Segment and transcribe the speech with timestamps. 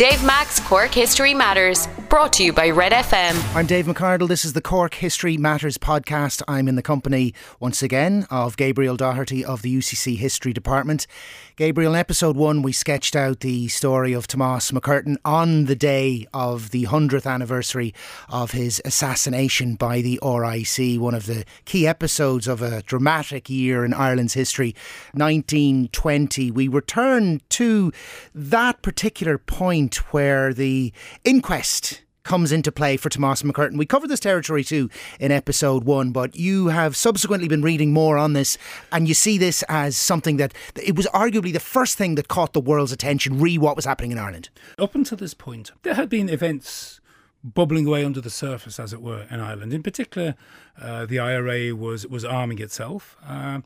[0.00, 3.54] Dave Mac's Cork History Matters, brought to you by Red FM.
[3.54, 4.26] I'm Dave McCardle.
[4.26, 6.42] This is the Cork History Matters podcast.
[6.48, 11.06] I'm in the company once again of Gabriel Doherty of the UCC History Department.
[11.54, 16.26] Gabriel, in episode one, we sketched out the story of Tomás MacCurtain on the day
[16.34, 17.94] of the 100th anniversary
[18.28, 23.84] of his assassination by the RIC, one of the key episodes of a dramatic year
[23.84, 24.74] in Ireland's history,
[25.12, 26.50] 1920.
[26.50, 27.92] We return to
[28.34, 31.99] that particular point where the inquest
[32.30, 33.76] comes into play for Tomás MacCurtain.
[33.76, 38.16] We covered this territory too in episode one, but you have subsequently been reading more
[38.16, 38.56] on this
[38.92, 42.52] and you see this as something that it was arguably the first thing that caught
[42.52, 44.48] the world's attention, re what was happening in Ireland.
[44.78, 46.99] Up until this point, there had been events
[47.42, 49.72] bubbling away under the surface, as it were, in Ireland.
[49.72, 50.34] In particular,
[50.80, 53.16] uh, the IRA was was arming itself.
[53.26, 53.60] Uh,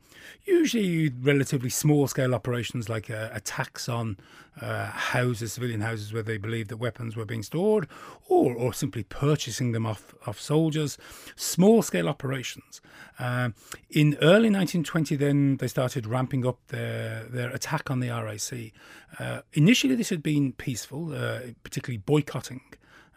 [0.45, 4.17] usually, relatively small scale operations like uh, attacks on
[4.61, 7.89] uh, houses, civilian houses, where they believed that weapons were being stored,
[8.29, 10.97] or or simply purchasing them off off soldiers.
[11.35, 12.81] Small scale operations.
[13.19, 13.51] Uh,
[13.91, 18.73] in early 1920, then they started ramping up their their attack on the RIC.
[19.19, 21.09] Uh, initially, this had been peaceful,
[21.63, 22.61] particularly boycotting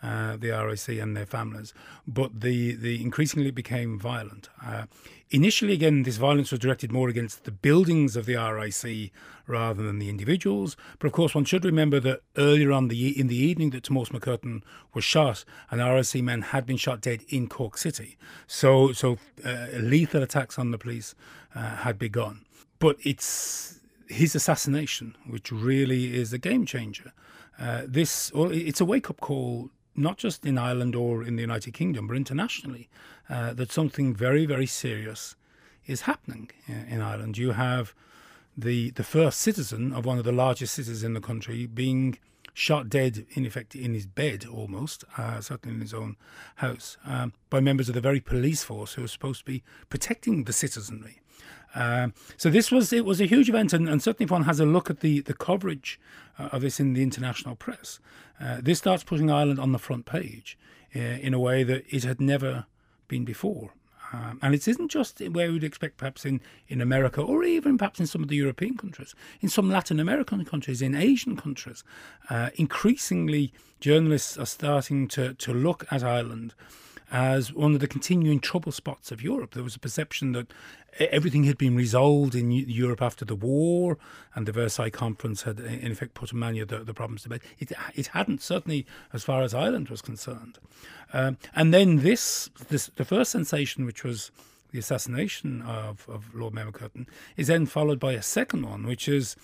[0.04, 1.74] uh, the RIC and their families,
[2.08, 4.50] but the, the increasingly became violent.
[4.64, 4.84] Uh,
[5.30, 9.12] initially, again, this violence was directed more against the buildings of the RIC
[9.48, 10.78] rather than the individuals.
[11.00, 14.10] But of course, one should remember that earlier on the in the evening that Tomás
[14.10, 14.62] MacCurtain
[14.94, 18.18] was shot, an RIC man had been shot dead in Cork City.
[18.46, 21.16] So, so uh, lethal attacks on the police
[21.56, 22.46] uh, had begun.
[22.80, 27.14] But it's his assassination which really is a game changer.
[27.60, 31.42] Uh, this, well, it's a wake up call not just in Ireland or in the
[31.42, 32.88] United Kingdom, but internationally,
[33.30, 35.36] uh, that something very, very serious
[35.86, 37.38] is happening in Ireland.
[37.38, 37.94] You have
[38.56, 42.18] the the first citizen of one of the largest cities in the country being
[42.54, 46.16] shot dead, in effect, in his bed almost, uh, certainly in his own
[46.56, 50.46] house, um, by members of the very police force who are supposed to be protecting
[50.46, 51.22] the citizenry.
[51.76, 54.60] Um, so this was it was a huge event, and, and, certainly if one has
[54.60, 56.00] a look at the the coverage
[56.40, 58.00] uh, of this in the international press,
[58.40, 60.58] uh, this starts putting Ireland on the front page
[60.96, 62.66] uh, in a way that it had never
[63.08, 63.72] been before.
[64.14, 66.40] Um, and it isn't just where we'd expect, perhaps in,
[66.70, 70.46] in America or even perhaps in some of the European countries, in some Latin American
[70.46, 71.84] countries, in Asian countries.
[72.30, 73.52] Uh, increasingly,
[73.82, 76.54] journalists are starting to, to look at Ireland
[77.12, 79.54] as one of the continuing trouble spots of Europe.
[79.54, 80.52] There was a perception that
[81.00, 83.98] everything had been resolved in Europe after the war,
[84.36, 87.42] and the Versailles Conference had, in effect, put many of the, the problems to bed.
[87.60, 90.60] It, it hadn't, certainly as far as Ireland was concerned.
[91.14, 94.32] Um, and then this, this, the first sensation, which was
[94.72, 97.08] the assassination of, of Lord Mayor MacCurtain,
[97.38, 99.38] is then followed by a second one, which is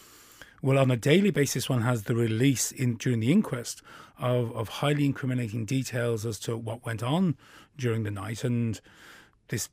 [0.63, 3.81] well, on a daily basis, one has the release in during the inquest
[4.19, 7.35] of, of highly incriminating details as to what went on
[7.78, 8.79] during the night, and
[9.47, 9.69] this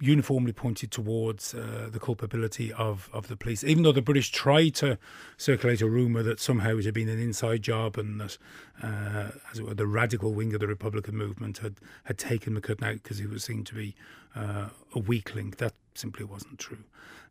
[0.00, 4.74] uniformly pointed towards uh, the culpability of, of the police, even though the British tried
[4.74, 4.96] to
[5.36, 8.38] circulate a rumour that somehow it had been an inside job and that,
[8.82, 12.84] uh, as it were, the radical wing of the Republican movement had, had taken MacCurtain
[12.84, 13.94] out because he was seen to be
[14.36, 15.52] uh, a weakling.
[15.58, 16.84] That simply wasn't true.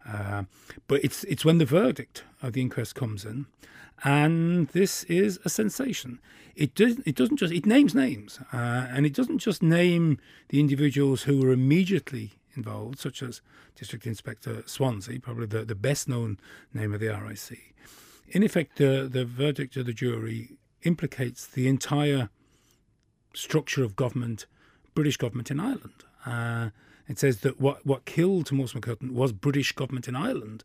[0.05, 0.43] Uh,
[0.87, 3.45] but it's it's when the verdict of the inquest comes in,
[4.03, 6.19] and this is a sensation.
[6.55, 10.19] It does it doesn't just it names names, uh, and it doesn't just name
[10.49, 13.41] the individuals who were immediately involved, such as
[13.75, 16.39] District Inspector Swanzy, probably the, the best known
[16.73, 17.75] name of the RIC.
[18.29, 22.29] In effect, the the verdict of the jury implicates the entire
[23.33, 24.45] structure of government,
[24.95, 26.03] British government in Ireland.
[26.25, 26.69] Uh,
[27.07, 30.63] it says that what, what killed Tomás MacCurtain was British government in Ireland.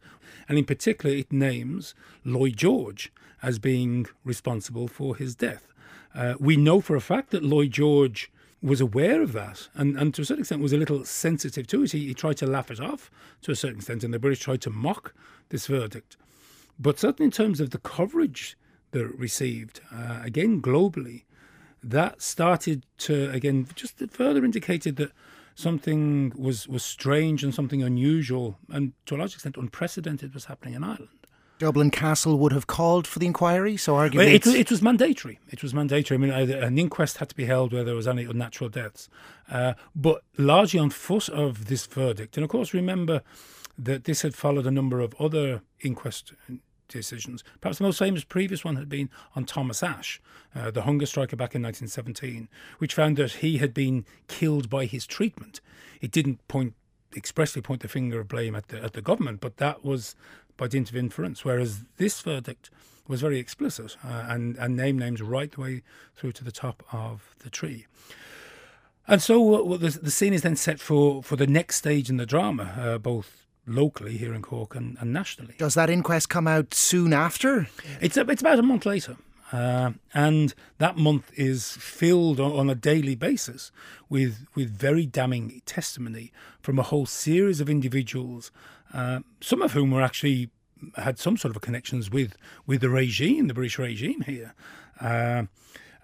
[0.49, 1.95] And in particular, it names
[2.25, 5.73] Lloyd George as being responsible for his death.
[6.15, 8.31] Uh, we know for a fact that Lloyd George
[8.63, 11.83] was aware of that and, and to a certain extent was a little sensitive to
[11.83, 11.93] it.
[11.93, 13.11] He, he tried to laugh it off
[13.43, 15.15] to a certain extent, and the British tried to mock
[15.49, 16.17] this verdict.
[16.79, 18.57] But certainly in terms of the coverage
[18.93, 21.25] that it received, uh, again globally,
[21.83, 25.11] that started to again just further indicated that
[25.55, 30.75] something was, was strange and something unusual and to a large extent unprecedented was happening
[30.75, 31.09] in Ireland.
[31.63, 35.39] Dublin Castle would have called for the inquiry, so arguably well, it, it, was mandatory.
[35.49, 36.19] It was mandatory.
[36.19, 39.09] I mean, an inquest had to be held where there was any unnatural deaths,
[39.49, 42.37] uh, but largely on foot of this verdict.
[42.37, 43.23] And of course, remember
[43.79, 46.33] that this had followed a number of other inquest
[46.93, 47.43] decisions.
[47.61, 50.21] Perhaps the most famous previous one had been on Thomas Ashe,
[50.55, 52.49] uh, the hunger striker back in 1917,
[52.79, 55.61] which found that he had been killed by his treatment.
[56.01, 56.75] It didn't point
[57.15, 60.17] expressly point the finger of blame at the at the government, but that was
[60.57, 61.45] by dint of inference.
[61.45, 62.71] Whereas this verdict
[63.09, 65.83] was very explicit uh, and, and named names right the way
[66.15, 67.87] through to the top of the tree.
[69.09, 72.17] And so uh, the, the, scene is then set for, for the next stage in
[72.17, 75.55] the drama, uh, both locally here in Cork and, and, nationally.
[75.59, 77.69] Does that inquest come out soon after?
[78.01, 79.17] It's, a, it's about a month later.
[79.53, 83.71] Uh, and that month is filled on, on, a daily basis
[84.09, 86.33] with with very damning testimony
[86.63, 88.51] from a whole series of individuals,
[88.95, 90.49] uh, some of whom were actually
[90.97, 92.35] had some sort of connections with
[92.67, 94.55] with the regime, the British regime here,
[95.03, 95.43] uh,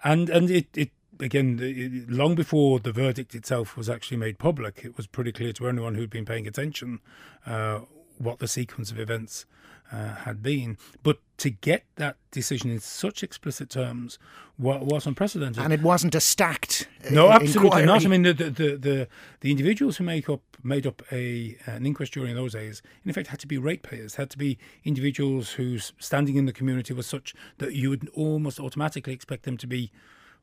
[0.03, 4.97] and and it, it again long before the verdict itself was actually made public, it
[4.97, 6.99] was pretty clear to anyone who'd been paying attention
[7.45, 7.79] uh,
[8.17, 9.45] what the sequence of events
[9.91, 10.77] uh, had been.
[11.03, 14.19] But to get that decision in such explicit terms
[14.57, 15.63] was unprecedented.
[15.63, 16.87] And it wasn't a stacked.
[17.05, 17.85] Uh, no, absolutely inquiry.
[17.85, 18.05] not.
[18.05, 19.07] I mean, the, the, the,
[19.39, 23.09] the, individuals who make up made up a an inquest jury in those days, in
[23.09, 27.07] effect, had to be ratepayers, had to be individuals whose standing in the community was
[27.07, 29.91] such that you would almost automatically expect them to be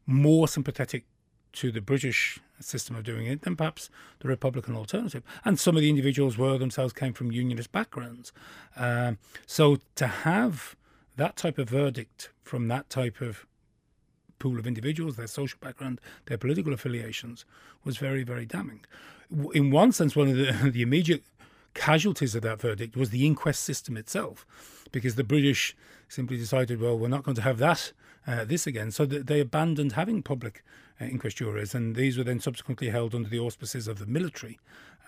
[0.07, 1.05] more sympathetic
[1.53, 5.23] to the British system of doing it than perhaps the Republican alternative.
[5.45, 8.33] And some of the individuals were themselves came from unionist backgrounds.
[8.77, 10.77] Um, so to have
[11.17, 13.47] that type of verdict from that type of
[14.39, 17.45] pool of individuals, their social background, their political affiliations,
[17.85, 18.85] was very, very damning.
[19.55, 21.25] In one sense, one of the, the immediate
[21.75, 24.47] casualties of that verdict was the inquest system itself,
[24.93, 25.75] because the British
[26.09, 27.93] simply decided, well, we're not going to have that
[28.27, 28.91] uh, this again.
[28.91, 30.65] So they abandoned having public
[31.01, 34.59] uh, inquest juries, and these were then subsequently held under the auspices of the military.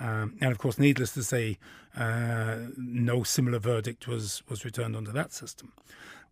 [0.01, 1.59] Um, and of course, needless to say,
[1.97, 5.73] uh, no similar verdict was was returned under that system.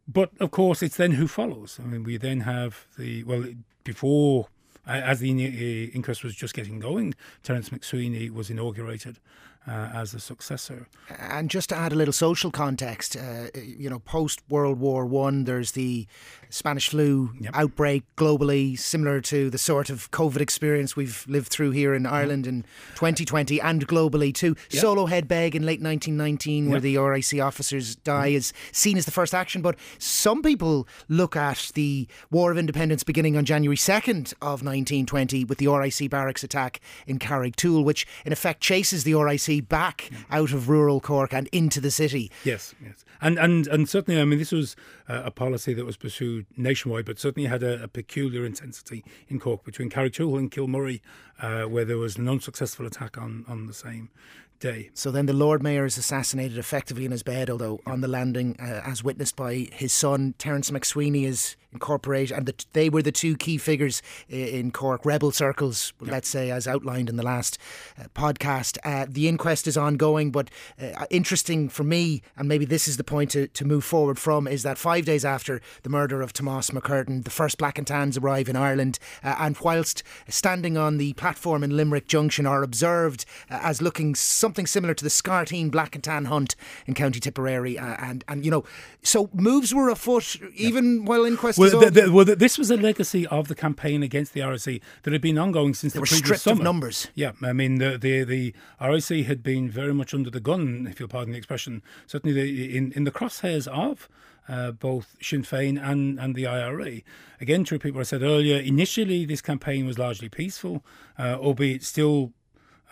[0.07, 1.81] But of course, it's then who follows.
[1.83, 3.45] I mean, we then have the well
[3.83, 4.49] before
[4.87, 9.19] as the inquest was just getting going, Terence MacSwiney was inaugurated
[9.69, 10.87] uh, as a successor.
[11.19, 15.45] And just to add a little social context, uh, you know, post World War One,
[15.45, 16.07] there's the
[16.51, 17.53] Spanish flu yep.
[17.55, 22.45] outbreak globally, similar to the sort of COVID experience we've lived through here in Ireland
[22.45, 22.49] mm.
[22.49, 22.63] in
[22.95, 24.57] 2020 and globally too.
[24.71, 24.85] Yep.
[24.85, 26.71] Soloheadbeg in late 1919, yep.
[26.71, 28.35] where the RIC officers die, mm.
[28.35, 29.63] is seen as the first action.
[29.63, 35.45] But some people look at the War of Independence beginning on January 2nd of 1920
[35.45, 40.53] with the RIC barracks attack in Carrigtwohill, which in effect chases the RIC back out
[40.53, 42.31] of rural Cork and into the city.
[42.45, 44.77] Yes, yes, and and and certainly, I mean, this was
[45.09, 49.65] a policy that was pursued nationwide, but certainly had a, a peculiar intensity in Cork
[49.65, 51.01] between Carrigtwohill and Kilmurry,
[51.41, 54.11] uh, where there was an unsuccessful attack on on the same
[54.59, 54.91] day.
[54.95, 58.57] So then the Lord Mayor is assassinated effectively in his bed, although on the landing,
[58.59, 63.13] uh, as witnessed by his son, Terence MacSwiney is incorporated, and the, they were the
[63.13, 66.11] two key figures in Cork rebel circles, yep.
[66.11, 67.59] let's say, as outlined in the last
[67.99, 68.79] uh, podcast.
[68.85, 70.51] Uh, the inquest is ongoing, but
[70.81, 74.49] uh, interesting for me, and maybe this is the point to, to move forward from,
[74.49, 78.17] is that five days after the murder of Tomás MacCurtain, the first Black and Tans
[78.17, 83.25] arrive in Ireland, uh, and whilst standing on the platform in Limerick Junction, are observed
[83.51, 86.57] uh, as looking something similar to the Scarteen Black and Tan hunt
[86.87, 88.65] in County Tipperary, uh, and and you know,
[89.03, 91.09] so moves were afoot even yep.
[91.09, 94.83] while inquest well, the, well, this was a legacy of the campaign against the RIC
[95.03, 96.63] that had been ongoing since they the previous summer.
[96.63, 97.09] numbers.
[97.15, 100.99] Yeah, I mean the, the the RIC had been very much under the gun, if
[100.99, 101.83] you'll pardon the expression.
[102.07, 104.09] Certainly, the, in in the crosshairs of.
[104.49, 107.01] Uh, both Sinn Féin and, and the IRA.
[107.41, 110.85] Again, to repeat what I said earlier, initially this campaign was largely peaceful,
[111.19, 112.33] uh, albeit still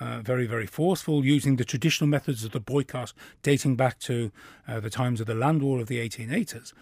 [0.01, 3.13] uh, very, very forceful, using the traditional methods of the boycott
[3.43, 4.33] dating back to
[4.67, 6.73] uh, the times of the land war of the 1880s.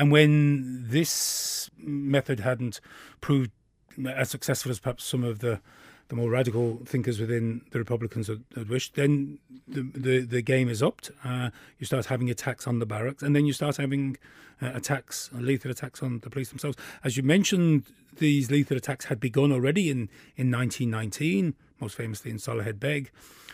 [0.00, 2.80] And when this method hadn't
[3.20, 3.50] proved
[4.08, 5.60] as successful as perhaps some of the
[6.08, 9.38] the more radical thinkers within the Republicans had, had wished, then
[9.68, 11.12] the, the, the game is upped.
[11.22, 14.16] Uh, you start having attacks on the barracks, and then you start having
[14.60, 16.76] uh, attacks, lethal attacks on the police themselves.
[17.04, 17.84] As you mentioned,
[18.16, 23.10] these lethal attacks had begun already in, in 1919, most famously in Soloheadbeg,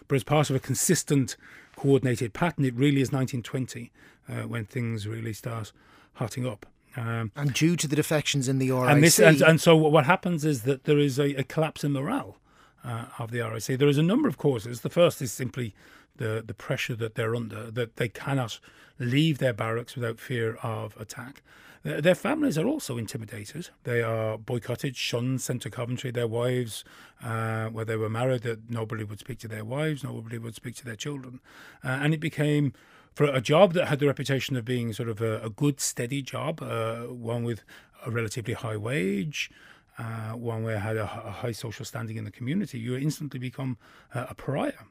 [0.08, 1.36] but as part of a consistent,
[1.76, 3.92] coordinated pattern, it really is 1920
[4.30, 5.72] uh, when things really start
[6.16, 6.66] hotting up.
[6.96, 8.90] Um, and due to the defections in the RIC.
[8.90, 11.92] And, this, and, and so what happens is that there is a, a collapse in
[11.92, 12.38] morale
[12.84, 13.78] uh, of the RIC.
[13.78, 14.80] There is a number of causes.
[14.80, 15.74] The first is simply
[16.16, 18.58] the, the pressure that they're under, that they cannot
[18.98, 21.42] leave their barracks without fear of attack.
[21.82, 23.68] Their families are also intimidated.
[23.84, 26.10] They are boycotted, shunned, sent to Coventry.
[26.10, 26.82] Their wives,
[27.22, 30.74] uh, where they were married, that nobody would speak to their wives, nobody would speak
[30.76, 31.38] to their children.
[31.84, 32.72] Uh, and it became
[33.16, 36.20] for a job that had the reputation of being sort of a, a good, steady
[36.20, 37.62] job, uh, one with
[38.04, 39.50] a relatively high wage,
[39.98, 43.40] uh, one where I had a, a, high social standing in the community, you instantly
[43.40, 43.78] become
[44.14, 44.84] uh, a pariah.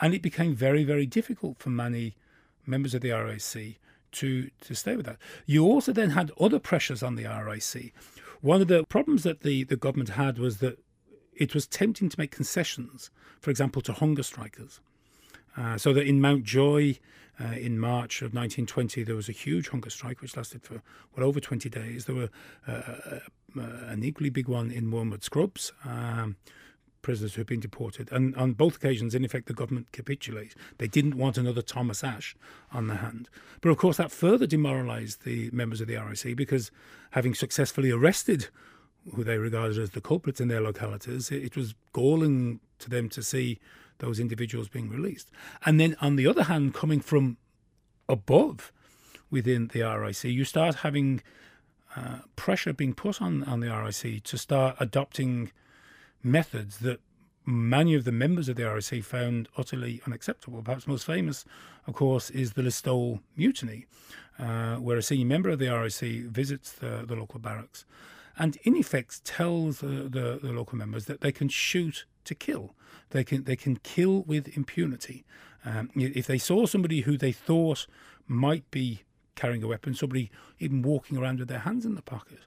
[0.00, 2.16] And it became very, very difficult for many
[2.66, 3.76] members of the RIC
[4.10, 5.18] to to stay with that.
[5.46, 7.94] You also then had other pressures on the RIC.
[8.40, 10.80] One of the problems that the, the government had was that
[11.32, 14.80] it was tempting to make concessions, for example, to hunger strikers.
[15.56, 16.96] Uh, so that in Mountjoy,
[17.40, 20.82] uh, in March of 1920, there was a huge hunger strike which lasted for
[21.16, 22.06] well over 20 days.
[22.06, 22.30] There were
[22.66, 23.18] uh, uh,
[23.56, 25.72] uh an equally big one in Wormwood Scrubs.
[25.84, 26.36] Um,
[27.02, 28.10] prisoners who had been deported.
[28.12, 30.54] And on both occasions, in effect, the government capitulated.
[30.78, 32.36] They didn't want another Thomas Ashe
[32.72, 33.28] on the hand.
[33.60, 36.70] But of course, that further demoralised the members of the RIC because
[37.12, 38.48] having successfully arrested
[39.14, 43.22] who they regarded as the culprits in their localities, it, was galling to them to
[43.22, 43.58] see
[43.98, 45.30] those individuals being released.
[45.64, 47.36] And then, on the other hand, coming from
[48.08, 48.72] above
[49.30, 51.22] within the RIC, you start having
[51.96, 55.50] uh, pressure being put on, on the RIC to start adopting
[56.22, 57.00] methods that
[57.44, 60.62] many of the members of the RIC found utterly unacceptable.
[60.62, 61.44] Perhaps most famous,
[61.86, 63.86] of course, is the Listowel Mutiny,
[64.38, 67.84] uh, where a senior member of the RIC visits the, the local barracks
[68.38, 72.74] and, in effect, tells the, the, the, local members that they can shoot to kill.
[73.10, 75.24] They can, they can kill with impunity.
[75.64, 77.86] Um, if they saw somebody who they thought
[78.26, 79.02] might be
[79.34, 82.40] carrying a weapon, somebody even walking around with their hands in the pocket,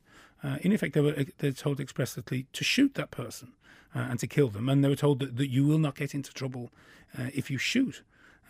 [0.44, 3.54] uh, in effect, they were they're told expressly to shoot that person
[3.96, 6.16] uh, and to kill them, and they were told that, that you will not get
[6.16, 6.72] into trouble
[7.18, 8.02] uh, if you shoot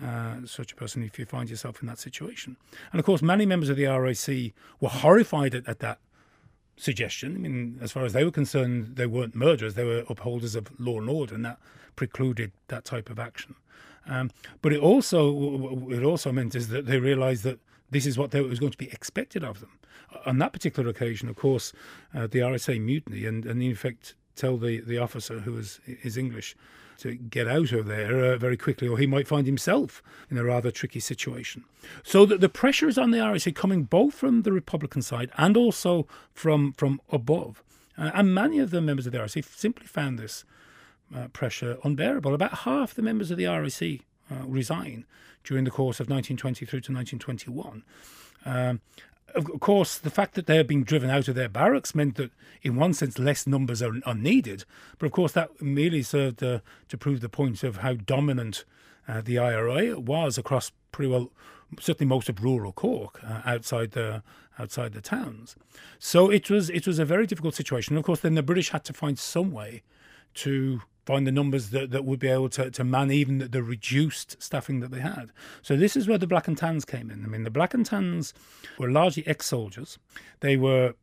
[0.03, 2.55] uh, such a person if you find yourself in that situation.
[2.91, 5.99] And of course, many members of the RIC were horrified at, at that
[6.77, 7.35] suggestion.
[7.35, 10.67] I mean, as far as they were concerned, they weren't murderers; they were upholders of
[10.79, 11.59] law and order, and that
[11.95, 13.55] precluded that type of action.
[14.07, 17.59] Um, but it also it also meant is that they realised that
[17.91, 19.77] this is what was going to be expected of them.
[20.25, 21.73] On that particular occasion, of course,
[22.13, 26.17] uh, the RIC mutiny and, and in effect tell the, the officer who is, is
[26.17, 26.55] English
[27.01, 30.43] to get out of there uh, very quickly, or he might find himself in a
[30.43, 31.63] rather tricky situation.
[32.03, 35.57] So the, the pressure is on the RIC coming both from the Republican side and
[35.57, 37.63] also from from above.
[37.97, 40.45] Uh, and many of the members of the RIC simply found this
[41.15, 42.33] uh, pressure unbearable.
[42.33, 45.05] About half the members of the RIC uh, resign
[45.43, 47.83] during the course of 1920 through to 1921.
[48.45, 48.81] Um,
[49.35, 52.31] of course, the fact that they had being driven out of their barracks meant that,
[52.61, 54.65] in one sense, less numbers are, are needed.
[54.97, 56.59] But of course, that merely served uh,
[56.89, 58.65] to prove the point of how dominant
[59.07, 61.31] uh, the IRA was across pretty well,
[61.79, 64.23] certainly most of rural Cork, uh, outside the
[64.59, 65.55] outside the towns.
[65.99, 67.97] So it was it was a very difficult situation.
[67.97, 69.83] Of course, then the British had to find some way
[70.35, 73.63] to find the numbers that, that would be able to, to man even the, the
[73.63, 75.31] reduced staffing that they had.
[75.61, 77.23] So this is where the Black and Tans came in.
[77.23, 78.33] I mean, the Black and Tans
[78.77, 79.97] were largely ex-soldiers.
[80.41, 80.93] They were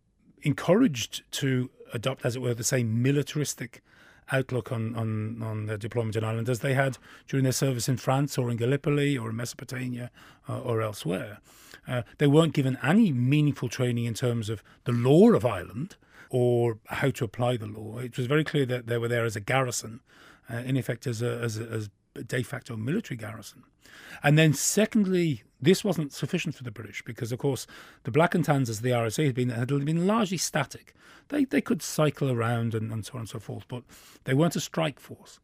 [0.43, 3.83] encouraged to adopt, as it were, the same militaristic
[4.31, 7.97] outlook on, on, on their deployment in Ireland as they had during their service in
[7.97, 10.11] France or in Gallipoli or in Mesopotamia
[10.49, 11.39] uh, or elsewhere.
[11.87, 15.97] Uh, they weren't given any meaningful training in terms of the law of Ireland
[16.31, 17.99] or how to apply the law.
[17.99, 20.01] It was very clear that they were there as a garrison,
[20.51, 23.65] uh, in effect, as a, as, a, as a de facto military garrison.
[24.23, 27.67] And then, secondly, this wasn't sufficient for the British because, of course,
[28.05, 30.95] the Black and Tans, as the RIC had been, had been largely static.
[31.29, 33.83] They, they could cycle around and, and so on and so forth, but
[34.25, 35.41] they weren't a strike force.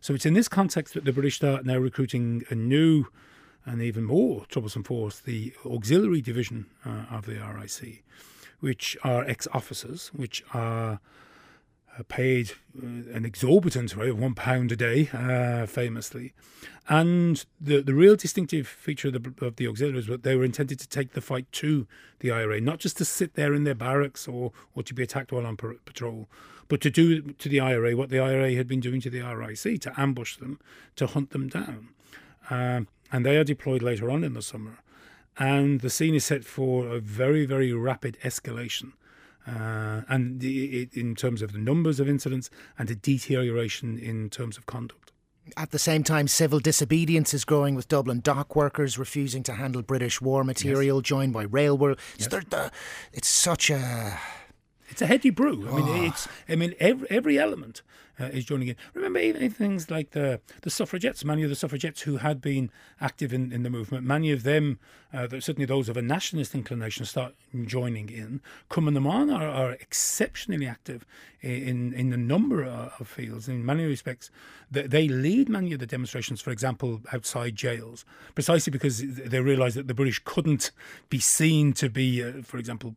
[0.00, 3.06] So it's in this context that the British start now recruiting a new
[3.66, 8.04] and even more troublesome force, the auxiliary division uh, of the RIC
[8.60, 11.00] which are ex officers, which are
[11.98, 16.32] uh, paid uh, an exorbitant rate of one pound a day, uh, famously.
[16.88, 20.44] And the the real distinctive feature of the, of the auxiliaries was that they were
[20.44, 21.86] intended to take the fight to
[22.20, 25.32] the IRA, not just to sit there in their barracks or, or to be attacked
[25.32, 26.28] while on patrol,
[26.68, 29.80] but to do to the IRA what the IRA had been doing to the RIC,
[29.80, 30.58] to ambush them,
[30.96, 31.88] to hunt them down.
[32.50, 34.78] Um, and they are deployed later on in the summer
[35.38, 38.92] and the scene is set for a very, very rapid escalation.
[39.46, 44.58] Uh, and the, in terms of the numbers of incidents and a deterioration in terms
[44.58, 45.12] of conduct.
[45.56, 49.80] At the same time, civil disobedience is growing with Dublin dock workers refusing to handle
[49.80, 51.04] British war material, yes.
[51.04, 51.94] joined by railway.
[52.18, 52.28] Yes.
[53.14, 54.18] It's such a
[54.90, 55.68] it's a heady brew.
[55.68, 56.04] I mean, oh.
[56.04, 56.28] it's.
[56.48, 57.82] I mean, every every element
[58.20, 58.76] uh, is joining in.
[58.94, 61.24] Remember, even things like the the suffragettes.
[61.24, 62.70] Many of the suffragettes who had been
[63.00, 64.78] active in, in the movement, many of them,
[65.12, 67.34] uh, certainly those of a nationalist inclination, start
[67.64, 68.40] joining in.
[68.70, 71.04] Cumann mBan are, are exceptionally active
[71.40, 73.48] in in a number of fields.
[73.48, 74.30] In many respects,
[74.70, 76.40] they, lead many of the demonstrations.
[76.40, 80.70] For example, outside jails, precisely because they realised that the British couldn't
[81.08, 82.96] be seen to be, uh, for example,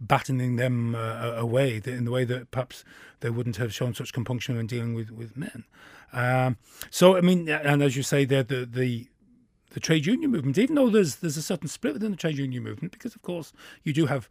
[0.00, 2.84] battening them uh, away in the way that perhaps
[3.20, 5.64] they wouldn't have shown such compunction when dealing with with men.
[6.12, 6.56] Um,
[6.90, 9.08] so I mean, and as you say, the the
[9.70, 12.62] the trade union movement, even though there's there's a certain split within the trade union
[12.62, 13.52] movement, because of course
[13.82, 14.28] you do have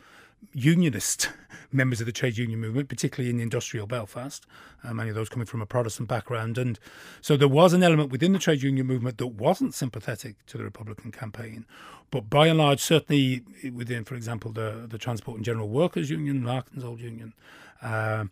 [0.54, 1.30] unionist
[1.72, 4.46] members of the trade union movement, particularly in industrial Belfast,
[4.84, 6.58] uh, many of those coming from a Protestant background.
[6.58, 6.80] And
[7.22, 10.64] so there was an element within the trade union movement that wasn't sympathetic to the
[10.64, 11.66] Republican campaign.
[12.10, 16.44] But by and large, certainly within, for example, the, the Transport and General Workers Union,
[16.44, 17.34] Larkin's old union,
[17.82, 18.26] uh,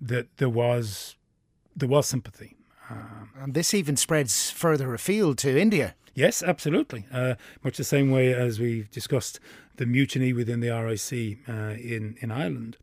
[0.00, 1.16] that there was
[1.76, 2.57] there was sympathy.
[2.90, 5.94] Um, and this even spreads further afield to India.
[6.14, 7.06] Yes, absolutely.
[7.12, 9.38] Uh, much the same way as we discussed
[9.76, 12.76] the mutiny within the RIC uh, in in Ireland,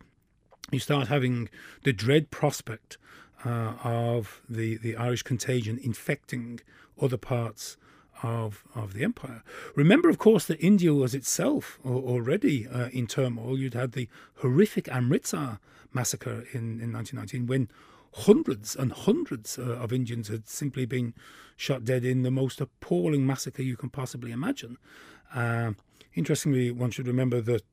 [0.72, 1.50] you start having
[1.84, 2.98] the dread prospect
[3.44, 6.62] uh, of the the Irish contagion infecting
[7.02, 7.78] other parts
[8.24, 9.44] of of the empire.
[9.76, 13.58] Remember, of course, that India was itself already uh, in turmoil.
[13.60, 15.60] You'd had the horrific Amritsar
[15.94, 17.68] massacre in in 1919 when
[18.16, 21.14] hundreds and hundreds uh, of Indians had simply been
[21.58, 24.78] shot dead in the most appalling massacre you can possibly imagine.
[25.34, 25.72] Uh,
[26.14, 27.64] interestingly, one should remember that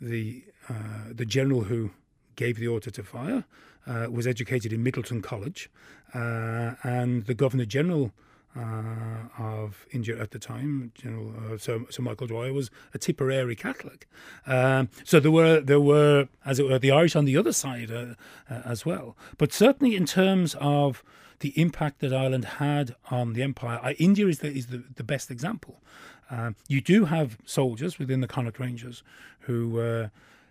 [0.00, 1.90] the uh, the general who
[2.36, 3.44] gave the order to fire
[3.86, 5.68] uh, was educated in Midleton College,
[6.14, 8.12] uh, and the Governor General
[8.56, 13.56] uh, of India at the time, General uh, Sir, Sir, Michael Dwyer, was a Tipperary
[13.56, 14.06] Catholic.
[14.46, 17.90] Um, so there were there were, as it were, the Irish on the other side
[17.90, 18.14] uh,
[18.50, 19.16] uh as well.
[19.38, 21.02] But certainly in terms of
[21.40, 25.04] the impact that Ireland had on the empire, uh, India is the is the, the
[25.04, 25.82] best example.
[26.30, 29.02] Um, you do have soldiers within the Connaught Rangers
[29.40, 30.08] who,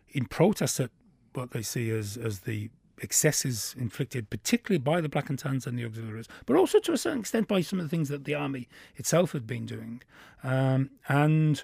[0.10, 0.92] in protest at
[1.34, 2.70] what they see as as the
[3.02, 6.98] excesses inflicted, particularly by the Black and Tans and the auxiliaries, but also to a
[6.98, 10.02] certain extent by some of the things that the army itself had been doing.
[10.44, 11.64] Um, and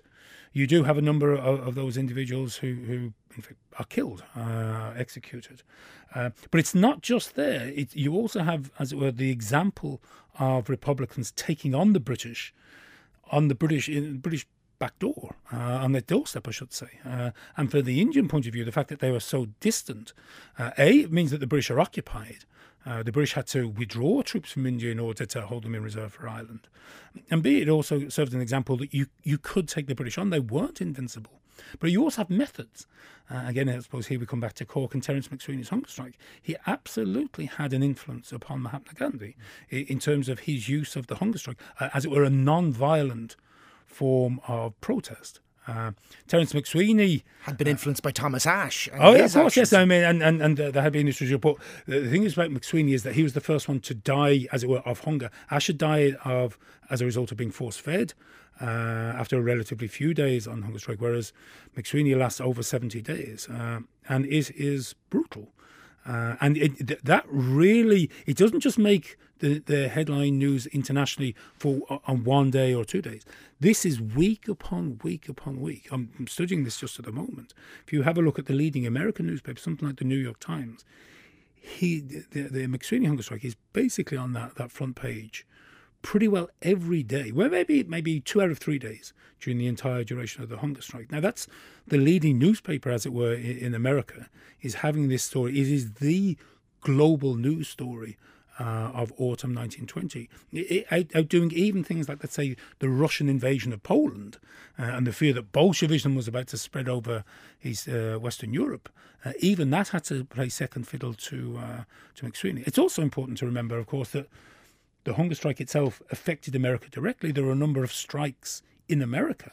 [0.53, 4.93] you do have a number of, of those individuals who, who fact, are killed, uh,
[4.95, 5.63] executed.
[6.15, 7.71] Uh, but it's not just there.
[7.75, 10.01] It, you also have, as it were, the example
[10.39, 12.53] of Republicans taking on the British,
[13.31, 14.47] on the British in British
[14.79, 16.99] back door, uh, on their doorstep, I should say.
[17.05, 20.13] Uh, and for the Indian point of view, the fact that they were so distant,
[20.57, 22.45] uh, A, it means that the British are occupied.
[22.85, 25.83] Uh, the British had to withdraw troops from India in order to hold them in
[25.83, 26.67] reserve for Ireland.
[27.29, 30.29] And B, it also served an example that you, you could take the British on.
[30.29, 31.41] They weren't invincible.
[31.79, 32.87] But you also have methods.
[33.29, 36.17] Uh, again, I suppose here we come back to Cork and Terence MacSwiney's hunger strike.
[36.41, 39.35] He absolutely had an influence upon Mahatma Gandhi
[39.69, 43.35] in terms of his use of the hunger strike, uh, as it were a non-violent
[43.87, 45.39] form of protest.
[45.67, 45.91] Uh,
[46.27, 48.87] Terence MacSwiney had been influenced by Thomas Ashe.
[48.93, 49.71] oh, yeah, of course, actions.
[49.71, 49.73] yes.
[49.73, 51.61] I mean, and, and, and uh, there had been this report.
[51.85, 54.47] The, the thing is about MacSwiney is that he was the first one to die,
[54.53, 55.29] as it were, of hunger.
[55.51, 56.57] Ashe had died of
[56.89, 58.13] as a result of being force fed
[58.61, 61.33] uh, after a relatively few days on hunger strike, whereas
[61.75, 65.49] MacSwiney lasts over 70 days uh, and is, is brutal.
[66.05, 71.81] Uh, and it, that really, it doesn't just make the, the headline news internationally for
[72.05, 73.25] on one day or two days.
[73.59, 75.87] This is week upon week upon week.
[75.91, 77.53] I'm, I'm studying this just at the moment.
[77.85, 80.39] If you have a look at the leading American newspaper, something like the New York
[80.39, 80.85] Times,
[81.55, 85.45] he the, the MacSwiney hunger strike is basically on that, that front page
[86.01, 87.31] pretty well every day.
[87.31, 90.81] Well, maybe maybe two out of three days during the entire duration of the hunger
[90.81, 91.11] strike.
[91.11, 91.47] Now, that's
[91.85, 94.29] the leading newspaper, as it were, in America,
[94.61, 95.59] is having this story.
[95.59, 96.37] It is the
[96.81, 98.17] global news story
[98.59, 103.83] uh, of autumn 1920, it, outdoing even things like, let's say, the Russian invasion of
[103.83, 104.37] Poland
[104.79, 107.23] uh, and the fear that Bolshevism was about to spread over
[107.59, 108.89] his, uh, Western Europe.
[109.25, 111.83] Uh, even that had to play second fiddle to uh,
[112.15, 112.65] to MacSwiney.
[112.67, 114.27] It's also important to remember, of course, that
[115.03, 117.31] the hunger strike itself affected America directly.
[117.31, 119.51] There were a number of strikes in America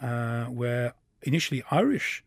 [0.00, 2.24] uh, where initially Irish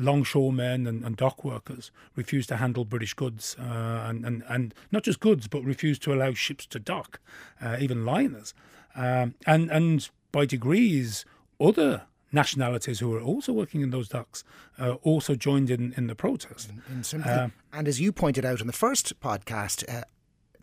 [0.00, 5.02] longshoremen and, and, dock workers refused to handle British goods, uh, and, and, and not
[5.02, 7.20] just goods, but refused to allow ships to dock,
[7.60, 8.54] uh, even liners.
[8.96, 11.24] Um, and, and by degrees,
[11.60, 14.44] other nationalities who were also working in those docks
[14.78, 16.70] uh, also joined in, in the protest.
[16.88, 20.04] In, in um, and as you pointed out in the first podcast, uh,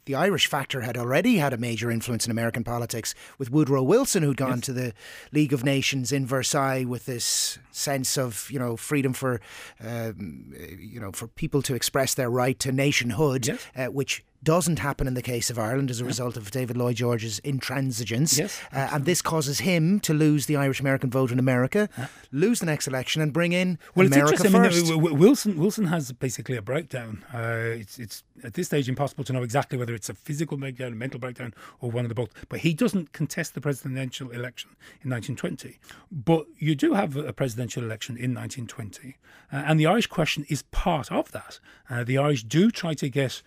[0.08, 4.24] the Irish factor had already had a major influence in American politics with Woodrow Wilson,
[4.24, 4.66] who'd gone yes.
[4.66, 4.94] to the
[5.34, 9.42] League of Nations in Versailles with this sense of you know freedom for
[9.84, 13.68] um, you know for people to express their right to nationhood, yes.
[13.76, 16.08] uh, which doesn't happen in the case of Ireland as a yeah.
[16.08, 18.38] result of David Lloyd George's intransigence.
[18.38, 22.08] Yes, uh, and this causes him to lose the Irish American vote in America, yeah.
[22.32, 24.92] lose the next election, and bring in well, America it's first.
[24.92, 27.26] I mean, Wilson Wilson has basically a breakdown.
[27.34, 30.94] Uh, it's it's at this stage impossible to know exactly whether it's a physical breakdown,
[30.94, 32.30] a mental breakdown, or one of the both.
[32.50, 34.72] But he doesn't contest the presidential election
[35.02, 35.80] in 1920.
[36.12, 39.18] But you do have a presidential election in 1920,
[39.52, 41.60] uh, and the Irish question is part of that.
[41.90, 43.42] Uh, the Irish do try to get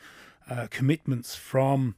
[0.51, 1.95] uh, commitments from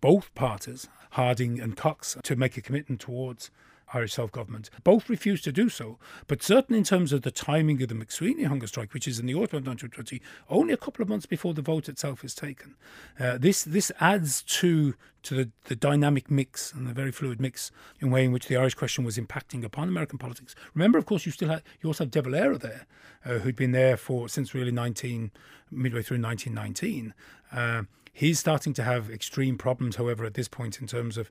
[0.00, 3.50] both parties, Harding and Cox to make a commitment towards
[3.94, 4.70] Irish self government.
[4.84, 8.46] Both refused to do so, but certainly in terms of the timing of the MacSwiney
[8.46, 11.54] hunger strike, which is in the autumn of 1920, only a couple of months before
[11.54, 12.74] the vote itself is taken.
[13.18, 17.72] Uh, this this adds to to the, the dynamic mix and the very fluid mix
[18.00, 20.54] in way in which the Irish question was impacting upon American politics.
[20.74, 22.86] Remember, of course, you still had you also have De Valera there,
[23.24, 25.30] uh, who'd been there for since really 19
[25.70, 27.14] midway through 1919.
[27.52, 27.82] Uh,
[28.16, 31.30] he's starting to have extreme problems, however, at this point in terms of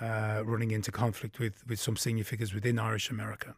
[0.00, 3.56] uh, running into conflict with, with some senior figures within Irish America.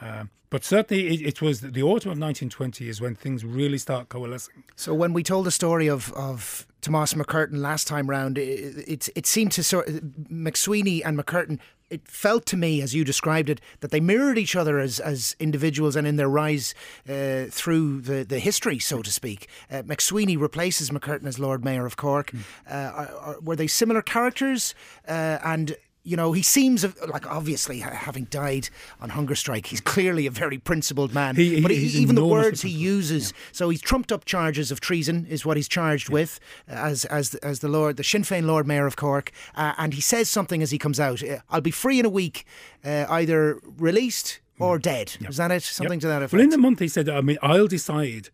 [0.00, 4.08] Uh, but certainly, it, it, was the autumn of 1920 is when things really start
[4.08, 4.64] coalescing.
[4.76, 9.08] So, when we told the story of, of Thomas MacCurtain last time round, it, it,
[9.14, 11.58] it seemed to sort MacSwiney and MacCurtain
[11.90, 15.36] it felt to me, as you described it, that they mirrored each other as, as
[15.38, 16.74] individuals and in their rise
[17.08, 19.48] uh, through the, the history, so to speak.
[19.70, 22.32] Uh, MacSwiney replaces MacCurtain as Lord Mayor of Cork.
[22.32, 22.40] Mm.
[22.68, 24.74] Uh, are, are, were they similar characters?
[25.06, 28.68] Uh, and you know, he seems like obviously having died
[29.00, 31.34] on hunger strike, he's clearly a very principled man.
[31.34, 33.38] He, but he, even the words he uses, yeah.
[33.50, 36.14] so he's trumped up charges of treason, is what he's charged yeah.
[36.14, 39.94] with as as as the Lord, the Sinn Féin Lord Mayor of Cork, uh, and
[39.94, 41.22] he says something as he comes out.
[41.50, 42.46] I'll be free in a week,
[42.84, 44.82] uh, either released or mm.
[44.82, 45.16] dead.
[45.20, 45.30] Yep.
[45.30, 45.64] Is that it?
[45.64, 46.02] Something yep.
[46.02, 46.34] to that effect.
[46.34, 48.30] Well, in the month he said, I mean, I'll decide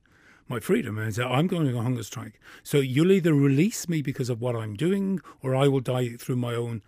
[0.47, 2.39] my freedom and said, I'm going on a hunger strike.
[2.63, 6.37] So you'll either release me because of what I'm doing, or I will die through
[6.37, 6.83] my own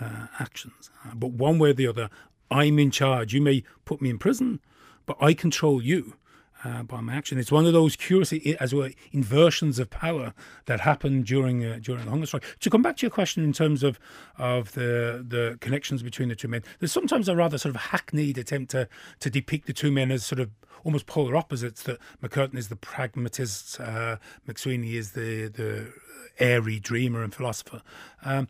[0.00, 0.90] uh, actions.
[1.04, 2.10] Uh, but one way or the other,
[2.50, 3.32] I'm in charge.
[3.32, 4.60] You may put me in prison,
[5.06, 6.14] but I control you.
[6.62, 7.38] Uh, by action.
[7.38, 10.34] It's one of those curious, as well, inversions of power
[10.66, 12.44] that happened during uh, during the hunger strike.
[12.60, 13.98] To come back to your question in terms of
[14.36, 18.36] of the the connections between the two men, there's sometimes a rather sort of hackneyed
[18.36, 18.88] attempt to
[19.20, 20.50] to depict the two men as sort of
[20.84, 21.82] almost polar opposites.
[21.84, 25.94] That MacCurtain is the pragmatist, uh, MacSwiney is the the
[26.38, 27.80] airy dreamer and philosopher.
[28.22, 28.48] Um,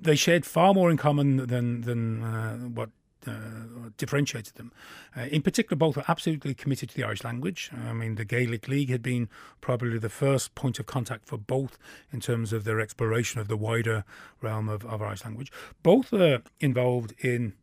[0.00, 2.90] they shared far more in common than than uh, what
[3.26, 4.72] uh, differentiated them.
[5.16, 7.70] Uh, in particular, both were absolutely committed to the Irish language.
[7.72, 9.28] I mean, the Gaelic League had been
[9.60, 11.78] probably the first point of contact for both
[12.12, 14.04] in terms of their exploration of the wider
[14.40, 15.52] realm of, of Irish language.
[15.82, 17.54] Both were involved in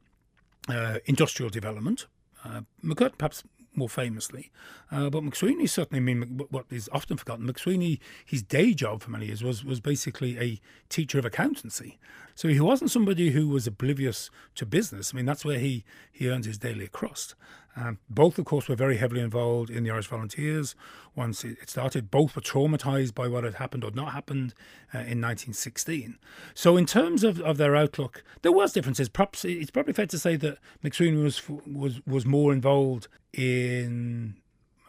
[0.70, 2.08] uh, industrial development.
[2.44, 3.44] Uh, MacCurtain perhaps
[3.74, 4.52] more famously.
[4.92, 9.12] Uh, but MacSwiney certainly, I mean, what is often forgotten, MacSwiney, his day job for
[9.12, 11.98] many years was, was basically a teacher of accountancy.
[12.36, 15.14] So he wasn't somebody who was oblivious to business.
[15.14, 17.36] I mean, that's where he, he earned his daily crust.
[17.76, 20.76] Um, both, of course, were very heavily involved in the Irish Volunteers
[21.16, 22.12] once it started.
[22.12, 24.54] Both were traumatized by what had happened or not happened
[24.94, 26.18] uh, in 1916.
[26.54, 29.08] So, in terms of, of their outlook, there was differences.
[29.08, 34.36] Perhaps it's probably fair to say that MacSwiney was was was more involved in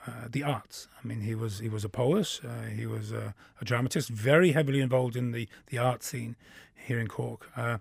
[0.07, 0.89] uh, the arts.
[1.03, 4.53] I mean, he was he was a poet, uh, he was a, a, dramatist, very
[4.53, 6.35] heavily involved in the the art scene
[6.75, 7.49] here in Cork.
[7.57, 7.79] Uh,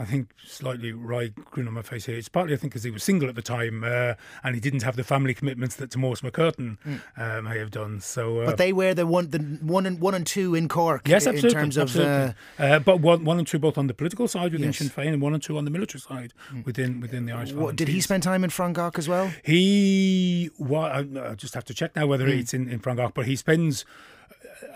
[0.00, 2.16] I think slightly wry grin on my face here.
[2.16, 4.82] It's partly, I think, because he was single at the time uh, and he didn't
[4.82, 7.00] have the family commitments that Thomas MacCurtain mm.
[7.18, 8.00] uh, may have done.
[8.00, 11.06] So, uh, but they were the one, the one and one and two in Cork.
[11.06, 11.50] Yes, absolutely.
[11.50, 12.34] In terms of, absolutely.
[12.58, 14.78] Uh, uh, but one, one and two both on the political side within yes.
[14.78, 16.64] Sinn Féin, and one and two on the military side mm.
[16.64, 17.52] within within the Irish.
[17.52, 19.30] What, did he spend time in Frongoch as well?
[19.44, 22.38] He, well, I, I just have to check now whether mm.
[22.38, 23.84] it's in in Frongoch, but he spends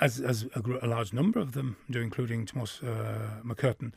[0.00, 3.92] as as a, a, large number of them do, including Thomas uh, MacCurtain,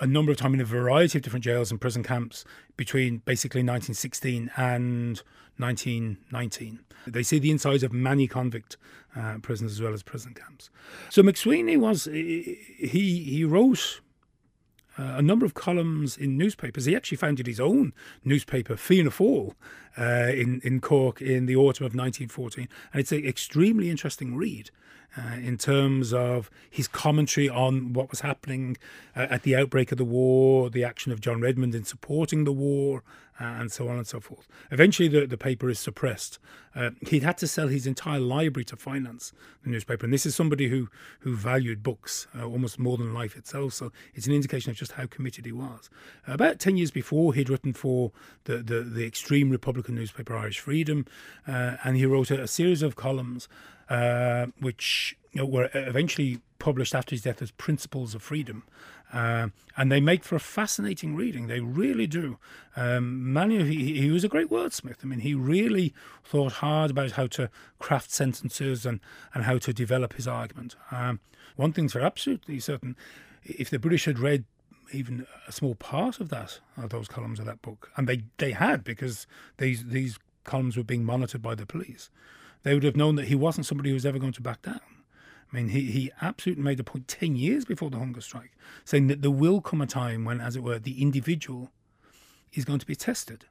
[0.00, 2.44] a number of times in a variety of different jails and prison camps
[2.76, 5.22] between basically 1916 and
[5.56, 6.80] 1919.
[7.06, 8.76] They see the insides of many convict
[9.16, 10.70] uh, prisons as well as prison camps.
[11.10, 14.00] So MacSwiney was he he wrote
[14.98, 16.86] uh, a number of columns in newspapers.
[16.86, 17.92] He actually founded his own
[18.24, 19.54] newspaper, Fianna Fáil,
[19.96, 24.70] uh, in in Cork in the autumn of 1914, and it's an extremely interesting read
[25.16, 28.76] uh, in terms of his commentary on what was happening
[29.16, 32.52] uh, at the outbreak of the war, the action of John Redmond in supporting the
[32.52, 33.02] war,
[33.40, 34.48] uh, and so on and so forth.
[34.70, 36.38] Eventually, the, the paper is suppressed.
[36.74, 40.34] Uh, he'd had to sell his entire library to finance the newspaper, and this is
[40.34, 40.88] somebody who
[41.20, 43.72] who valued books uh, almost more than life itself.
[43.74, 45.90] So it's an indication of just how committed he was.
[46.26, 48.12] about ten years before, he'd written for
[48.44, 51.06] the the, the extreme Republican newspaper Irish Freedom,
[51.46, 53.48] uh, and he wrote a, a series of columns
[53.88, 58.64] uh, which you know, were eventually published after his death as Principles of Freedom.
[59.12, 61.46] Uh, and they make for a fascinating reading.
[61.46, 62.38] They really do.
[62.76, 64.96] Um, many of he, he was a great wordsmith.
[65.02, 65.94] I mean, he really
[66.24, 69.00] thought hard about how to craft sentences and,
[69.34, 70.76] and how to develop his argument.
[70.90, 71.20] Um,
[71.56, 72.96] one thing's for absolutely certain:
[73.44, 74.44] if the British had read
[74.92, 78.52] even a small part of that, of those columns of that book, and they, they
[78.52, 82.10] had because these these columns were being monitored by the police
[82.62, 84.80] they would have known that he wasn't somebody who was ever going to back down.
[85.50, 88.52] I mean, he, he absolutely made a point 10 years before the hunger strike,
[88.84, 91.70] saying that there will come a time when, as it were, the individual
[92.52, 93.46] is going to be tested.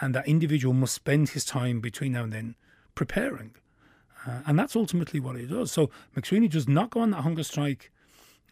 [0.00, 2.54] And that individual must spend his time between now and then
[2.94, 3.54] preparing.
[4.26, 5.70] Uh, and that's ultimately what he does.
[5.72, 7.90] So MacSwiney does not go on that hunger strike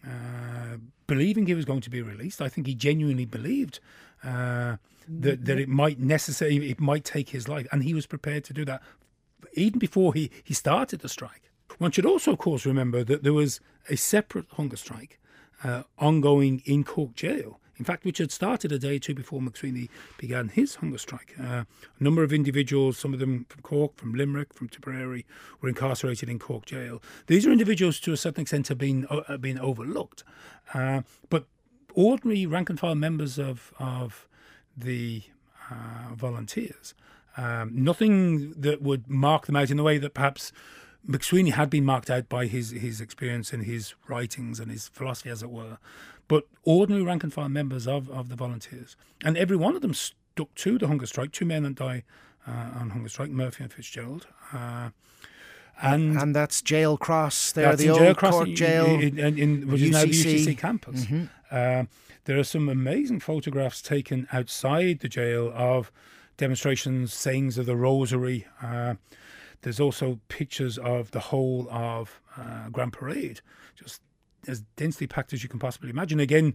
[0.05, 2.41] uh, believing he was going to be released.
[2.41, 3.79] I think he genuinely believed
[4.23, 7.67] uh, that, that it might necessarily, it might take his life.
[7.71, 8.81] And he was prepared to do that
[9.53, 11.51] even before he, he started the strike.
[11.83, 15.19] One should also, of course, remember that there was a separate hunger strike
[15.65, 17.59] uh, ongoing in Cork jail.
[17.75, 21.35] In fact, which had started a day or two before MacSwiney began his hunger strike.
[21.37, 21.67] Uh, a
[21.99, 25.25] number of individuals, some of them from Cork, from Limerick, from Tipperary,
[25.59, 27.01] were incarcerated in Cork jail.
[27.27, 30.23] These are individuals, to a certain extent, have been uh, been overlooked,
[30.73, 31.47] uh, but
[31.95, 34.25] ordinary rank and file members of of
[34.77, 35.23] the
[35.69, 36.93] uh, volunteers,
[37.35, 40.53] um, nothing that would mark them out in the way that perhaps
[41.07, 45.29] MacSwiney had been marked out by his, his experience and his writings and his philosophy,
[45.29, 45.77] as it were,
[46.27, 48.95] but ordinary rank and file members of, of the volunteers.
[49.23, 51.31] And every one of them stuck to the hunger strike.
[51.31, 52.03] Two men that die
[52.47, 54.27] uh, on hunger strike, Murphy and Fitzgerald.
[54.53, 54.89] Uh,
[55.81, 59.67] and, and that's Jail Cross there, the old jail Cross in, jail, in, in, in,
[59.67, 60.45] which is now the UCC.
[60.45, 61.05] UCC campus.
[61.05, 61.29] Mhm.
[61.51, 61.85] Uh,
[62.25, 65.91] there are some amazing photographs taken outside the jail of
[66.37, 68.47] demonstrations, sayings of the Rosary.
[68.61, 68.95] Uh,
[69.63, 73.41] there's also pictures of the whole of uh, Grand Parade,
[73.75, 74.01] just
[74.47, 76.19] as densely packed as you can possibly imagine.
[76.19, 76.53] Again,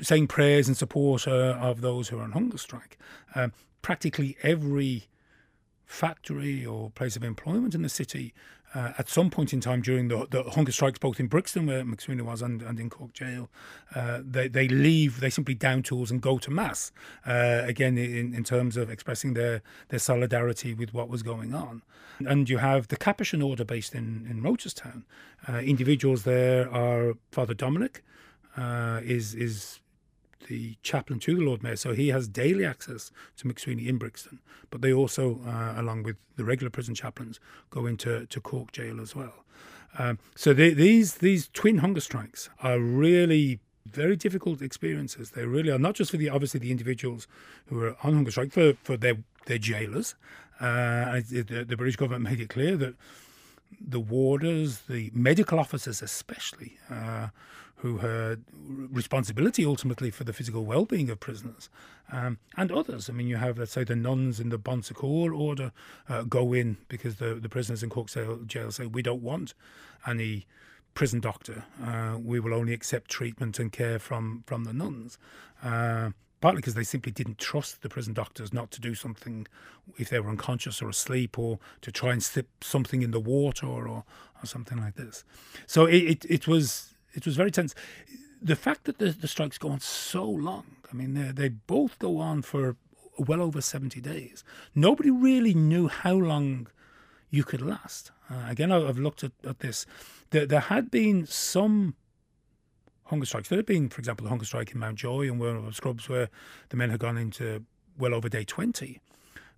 [0.00, 2.98] saying prayers in support uh, of those who are on hunger strike.
[3.34, 5.04] Um, practically every
[5.86, 8.32] factory or place of employment in the city
[8.74, 11.82] uh, at some point in time during the, the hunger strikes, both in Brixton, where
[11.82, 13.48] MacSwiney was, and, and in Cork Jail,
[13.94, 16.92] uh, they, they leave, they simply down tools and go to Mass,
[17.26, 21.82] uh, again, in, in terms of expressing their, their solidarity with what was going on.
[22.20, 25.04] And you have the Capuchin Order based in, in Rochestown.
[25.48, 28.04] Uh, individuals there are Father Dominic,
[28.56, 29.79] uh, is is
[30.48, 34.40] the chaplain to the Lord Mayor, so he has daily access to MacSwiney in Brixton.
[34.70, 39.00] But they also, uh, along with the regular prison chaplains, go into to Cork Jail
[39.00, 39.44] as well.
[39.98, 45.30] Um, so they, these these twin hunger strikes are really very difficult experiences.
[45.30, 47.26] They really are not just for the obviously the individuals
[47.66, 50.14] who are on hunger strike, for for their their jailers.
[50.60, 52.94] Uh, the, the British government made it clear that
[53.80, 57.28] the warders, the medical officers especially, uh,
[57.82, 61.70] who had responsibility ultimately for the physical well-being of prisoners,
[62.12, 63.08] um, and others.
[63.08, 65.72] I mean, you have, let's say, the nuns in the Bon Secours order
[66.08, 68.08] uh, go in because the, the prisoners in Cork
[68.46, 69.54] jail, say, we don't want
[70.06, 70.46] any
[70.92, 71.64] prison doctor.
[71.82, 75.18] Uh, we will only accept treatment and care from, from the nuns.
[75.62, 79.46] Uh, partly because they simply didn't trust the prison doctors not to do something
[79.98, 83.66] if they were unconscious or asleep or to try and slip something in the water
[83.66, 84.04] or, or,
[84.42, 85.24] or something like this.
[85.66, 87.74] So it, it, it was it was very tense.
[88.42, 92.18] The fact that the, the strikes go on so long, I mean, they, both go
[92.18, 92.76] on for
[93.18, 94.42] well over 70 days.
[94.74, 96.68] Nobody really knew how long
[97.28, 98.10] you could last.
[98.30, 99.86] Uh, again, I've looked at, at this.
[100.30, 101.94] There, there had been some
[103.04, 103.48] hunger strikes.
[103.48, 106.28] There had been, for example, the hunger strike in Mountjoy and one of Scrubs where
[106.70, 107.64] the men had gone into
[107.98, 109.00] well over day 20.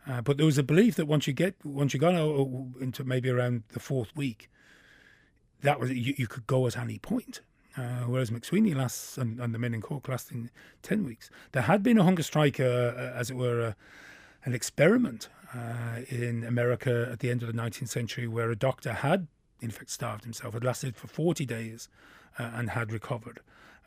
[0.08, 3.04] Uh, but there was a belief that once you get once you got o- into
[3.04, 4.50] maybe around the fourth week,
[5.62, 7.40] that was you, you could go at any point.
[7.74, 10.50] Uh, whereas MacSwiney lasts and, and the men in Cork lasting
[10.82, 11.30] ten weeks.
[11.52, 13.72] There had been a hunger strike, uh, uh, as it were, uh,
[14.44, 18.92] an experiment uh, in America at the end of the 19th century, where a doctor
[18.92, 19.26] had
[19.60, 20.52] in fact starved himself.
[20.52, 21.88] Had lasted for 40 days
[22.38, 23.40] and had recovered.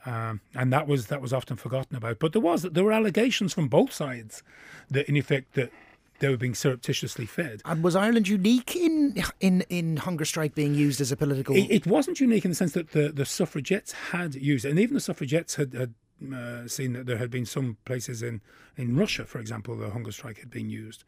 [0.06, 2.20] Um, and that was that was often forgotten about.
[2.20, 4.44] But there was there were allegations from both sides
[4.90, 5.72] that in effect that
[6.20, 7.62] they were being surreptitiously fed.
[7.66, 11.56] And was Ireland unique in in in hunger strike being used as a political?
[11.56, 14.80] It, it wasn't unique in the sense that the, the suffragettes had used it, and
[14.80, 15.94] even the suffragettes had, had
[16.34, 18.42] uh, seen that there had been some places in,
[18.78, 21.04] in Russia, for example, the hunger strike had been used.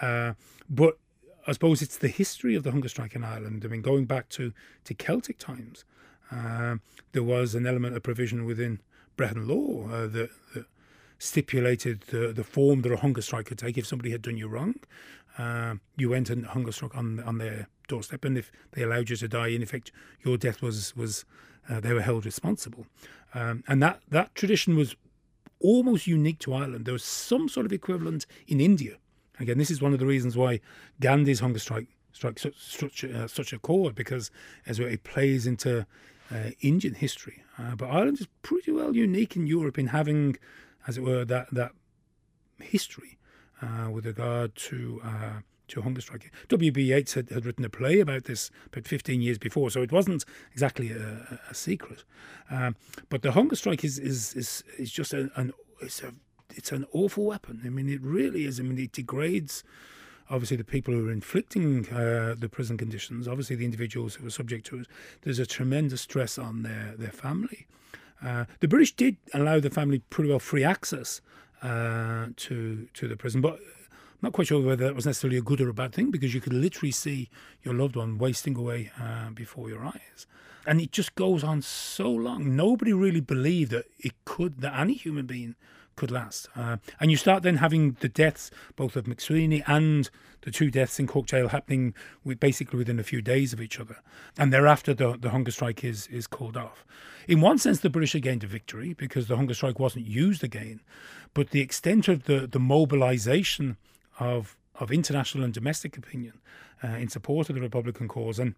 [0.00, 0.34] Uh,
[0.68, 0.98] but
[1.46, 3.64] I suppose it's the history of the hunger strike in Ireland.
[3.64, 4.52] I mean, going back to,
[4.84, 5.84] to Celtic times,
[6.30, 6.76] uh,
[7.12, 8.80] there was an element of provision within
[9.16, 10.66] Brehon law uh, that, that
[11.22, 14.48] stipulated the, the form that a hunger strike could take if somebody had done you
[14.48, 14.74] wrong.
[15.38, 19.16] Uh, you went and hunger struck on on their doorstep, and if they allowed you
[19.16, 19.92] to die, in effect,
[20.24, 21.24] your death was was
[21.70, 22.86] uh, they were held responsible.
[23.34, 24.96] Um, and that that tradition was
[25.60, 26.84] almost unique to Ireland.
[26.84, 28.96] There was some sort of equivalent in India.
[29.38, 30.60] Again, this is one of the reasons why
[31.00, 34.30] Gandhi's hunger strike struck such such, such a chord because
[34.66, 35.86] as well, it plays into
[36.30, 37.42] uh, Indian history.
[37.58, 40.36] Uh, but Ireland is pretty well unique in Europe in having,
[40.86, 41.72] as it were, that that
[42.60, 43.18] history
[43.60, 46.30] uh, with regard to uh, to hunger strike.
[46.48, 46.82] W.B.
[46.82, 50.24] Yeats had, had written a play about this about 15 years before, so it wasn't
[50.52, 52.04] exactly a, a secret.
[52.50, 52.76] Um,
[53.08, 56.12] but the hunger strike is is is, is just a, an it's a
[56.54, 57.62] it's an awful weapon.
[57.64, 58.60] I mean, it really is.
[58.60, 59.64] I mean, it degrades
[60.30, 64.30] obviously the people who are inflicting uh, the prison conditions, obviously the individuals who are
[64.30, 64.86] subject to it.
[65.22, 67.66] There's a tremendous stress on their their family.
[68.24, 71.20] Uh, the British did allow the family pretty well free access
[71.62, 75.42] uh, to to the prison, but I'm not quite sure whether that was necessarily a
[75.42, 77.28] good or a bad thing because you could literally see
[77.62, 80.26] your loved one wasting away uh, before your eyes.
[80.64, 82.54] And it just goes on so long.
[82.54, 85.56] Nobody really believed that it could, that any human being
[85.96, 86.48] could last.
[86.56, 90.10] Uh, and you start then having the deaths, both of MacSwiney and
[90.42, 93.78] the two deaths in Cork Jail, happening with basically within a few days of each
[93.78, 93.96] other.
[94.36, 96.84] And thereafter, the, the hunger strike is, is called off.
[97.28, 100.80] In one sense, the British gained a victory because the hunger strike wasn't used again.
[101.34, 103.76] But the extent of the, the mobilisation
[104.18, 106.40] of, of international and domestic opinion
[106.82, 108.54] uh, in support of the Republican cause and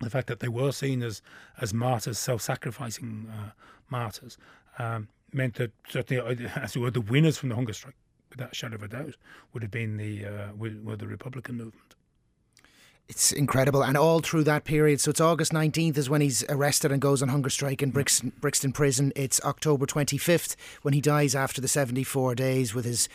[0.00, 1.20] the fact that they were seen as
[1.60, 3.50] as martyrs, self-sacrificing uh,
[3.90, 4.38] martyrs,
[4.78, 7.96] um, meant that certainly, uh, as it were, the winners from the hunger strike,
[8.30, 9.16] without a shadow of a doubt,
[9.52, 11.94] would have been the uh, were the Republican movement.
[13.10, 15.00] It's incredible, and all through that period.
[15.00, 18.32] So it's August nineteenth is when he's arrested and goes on hunger strike in Brixton,
[18.40, 19.12] Brixton Prison.
[19.16, 23.08] It's October twenty fifth when he dies after the seventy four days, with his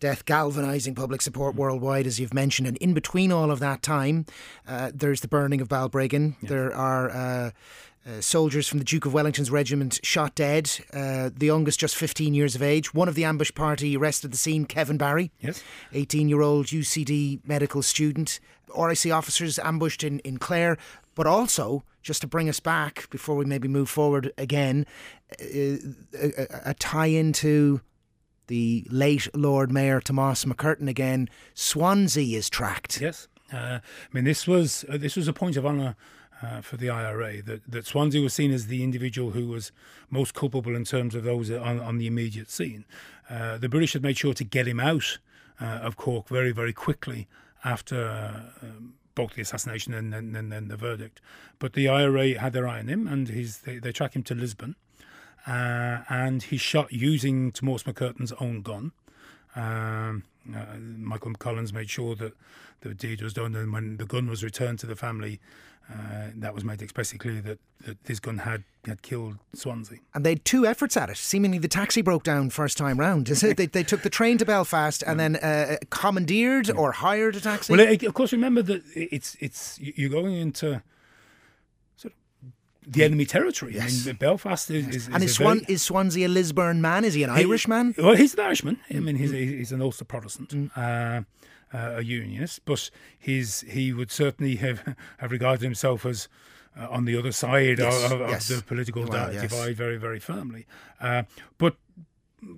[0.00, 2.66] death galvanising public support worldwide, as you've mentioned.
[2.66, 4.24] And in between all of that time,
[4.66, 6.36] uh, there's the burning of Balbriggan.
[6.40, 6.48] Yeah.
[6.48, 7.10] There are.
[7.10, 7.50] Uh,
[8.06, 10.70] uh, soldiers from the Duke of Wellington's regiment shot dead.
[10.92, 12.92] Uh, the youngest, just 15 years of age.
[12.94, 15.62] One of the ambush party arrested at the scene, Kevin Barry, yes,
[15.92, 18.40] 18 year old UCD medical student.
[18.76, 20.78] RIC officers ambushed in, in Clare,
[21.14, 24.86] but also, just to bring us back before we maybe move forward again,
[25.40, 25.76] uh,
[26.18, 27.82] a, a tie into
[28.46, 31.28] the late Lord Mayor Tomas MacCurtain again.
[31.54, 33.00] Swanzy is tracked.
[33.00, 33.80] Yes, uh, I
[34.12, 35.94] mean this was uh, this was a point of honour
[36.42, 39.72] uh, for the IRA that, that Swanzy was seen as the individual who was
[40.10, 42.84] most culpable in terms of those on, on the immediate scene.
[43.30, 45.18] Uh, the British had made sure to get him out
[45.60, 47.28] uh, of Cork very, very quickly
[47.64, 51.20] after um, both the assassination and then, and then the verdict.
[51.58, 54.34] But the IRA had their eye on him and his, they, they track him to
[54.34, 54.74] Lisburn.
[55.46, 58.92] Uh, and he's shot using Tomas MacCurtain's own gun.
[59.54, 60.24] Um,
[60.54, 62.34] uh, Michael Collins made sure that
[62.82, 65.40] the deed was done, and when the gun was returned to the family,
[65.90, 70.00] uh, that was made expressly clear that, that this gun had, had killed Swanzy.
[70.14, 71.16] And they had two efforts at it.
[71.16, 73.28] Seemingly, the taxi broke down first time round.
[73.30, 73.56] Is it?
[73.56, 76.74] they, they took the train to Belfast and then uh, commandeered yeah.
[76.74, 77.72] or hired a taxi.
[77.72, 80.82] Well, of course, remember that it's it's you're going into
[81.96, 83.74] sort of the enemy territory.
[83.74, 84.04] Yes.
[84.04, 87.04] I mean, Belfast is, is, is and is, Swan, very, is Swanzy a Lisburn man?
[87.04, 87.94] Is he an Irishman?
[87.98, 88.78] Well, he's an Irishman.
[88.90, 90.50] I mean, he's he's an Ulster Protestant.
[90.50, 90.70] Mm.
[90.76, 91.22] Uh,
[91.72, 96.28] uh, a unionist, but his he would certainly have, have regarded himself as
[96.78, 98.48] uh, on the other side yes, of, of yes.
[98.48, 99.42] the political well, yes.
[99.42, 100.66] divide very, very firmly.
[101.00, 101.24] Uh,
[101.58, 101.76] but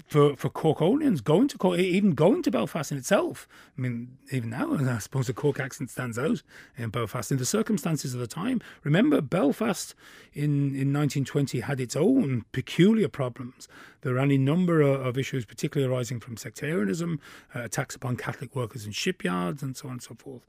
[0.07, 3.47] for for Corkonians going to Cork, even going to Belfast in itself.
[3.77, 6.43] I mean, even now, I suppose the Cork accent stands out
[6.77, 8.61] in Belfast in the circumstances of the time.
[8.83, 9.95] Remember, Belfast
[10.33, 13.69] in in 1920 had its own peculiar problems.
[14.01, 17.21] There are any number of issues, particularly arising from sectarianism,
[17.55, 20.43] uh, attacks upon Catholic workers in shipyards, and so on and so forth.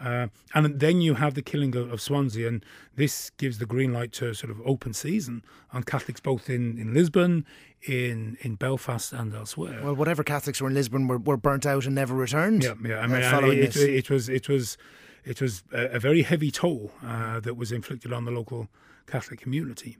[0.00, 2.64] Uh, and then you have the killing of, of, Swanzy, and
[2.96, 6.94] this gives the green light to sort of open season on Catholics both in, in
[6.94, 7.44] Lisburn,
[7.82, 9.80] in in Belfast, and elsewhere.
[9.82, 12.64] Well, whatever Catholics were in Lisburn were, were burnt out and never returned.
[12.64, 13.00] Yeah, yeah.
[13.00, 14.78] I mean, uh, it, it, it, was it was
[15.24, 18.68] it was a, a very heavy toll uh, that was inflicted on the local
[19.06, 19.98] Catholic community.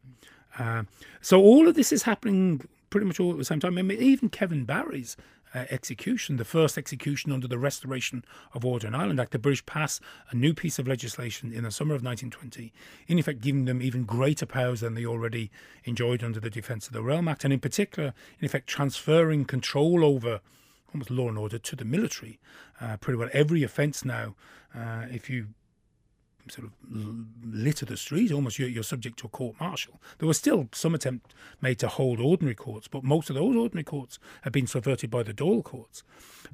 [0.59, 0.85] Uh,
[1.21, 3.79] so all of this is happening pretty much all at the same time.
[3.79, 5.17] I mean, even Kevin Barry's
[5.55, 9.65] uh, execution, the first execution under the Restoration of Order in Ireland Act, the British
[9.67, 12.73] pass a new piece of legislation in the summer of 1920,
[13.09, 15.51] in effect giving them even greater powers than they already
[15.85, 20.05] enjoyed under the Defence of the Realm Act, and in particular, in effect, transferring control
[20.05, 20.41] over
[20.93, 22.39] almost law and order to the military.
[22.81, 24.35] Uh, pretty well every offence now,
[24.75, 25.49] uh, if you
[26.51, 26.73] sort of
[27.45, 28.33] litter the streets.
[28.33, 30.01] almost you're, you're subject to a court martial.
[30.19, 33.85] There was still some attempt made to hold ordinary courts, but most of those ordinary
[33.85, 36.03] courts had been subverted by the Dáil courts.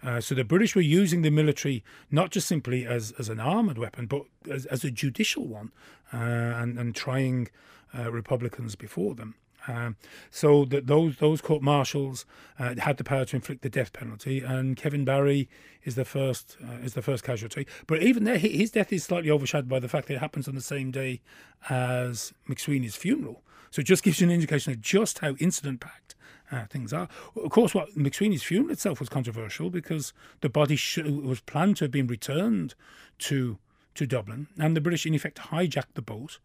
[0.02, 3.78] Uh, so the British were using the military not just simply as, as an armoured
[3.78, 5.72] weapon, but as, as a judicial one,
[6.12, 7.48] uh, and, and trying
[7.96, 9.34] uh, Republicans before them.
[9.68, 9.96] Um,
[10.30, 12.24] so that those those court martials
[12.58, 15.48] uh, had the power to inflict the death penalty, and Kevin Barry
[15.84, 17.66] is the first uh, is the first casualty.
[17.86, 20.54] But even there, his death is slightly overshadowed by the fact that it happens on
[20.54, 21.20] the same day
[21.68, 23.42] as MacSwiney's funeral.
[23.70, 26.14] So it just gives you an indication of just how incident packed
[26.50, 27.08] uh, things are.
[27.36, 31.84] Of course, what MacSwiney's funeral itself was controversial because the body sh- was planned to
[31.84, 32.74] have been returned
[33.18, 33.58] to
[33.96, 36.38] to Dublin, and the British in effect hijacked the boat.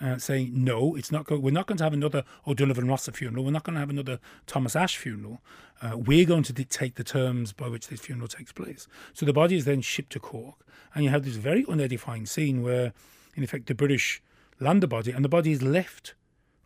[0.00, 1.24] Uh, saying no, it's not.
[1.24, 3.44] Go- we're not going to have another O'Donovan Rossa funeral.
[3.44, 5.40] We're not going to have another Thomas Ashe funeral.
[5.80, 8.88] Uh, we're going to dictate the terms by which this funeral takes place.
[9.12, 10.56] So the body is then shipped to Cork,
[10.94, 12.92] and you have this very unedifying scene where,
[13.36, 14.20] in effect, the British
[14.58, 16.14] land the body, and the body is left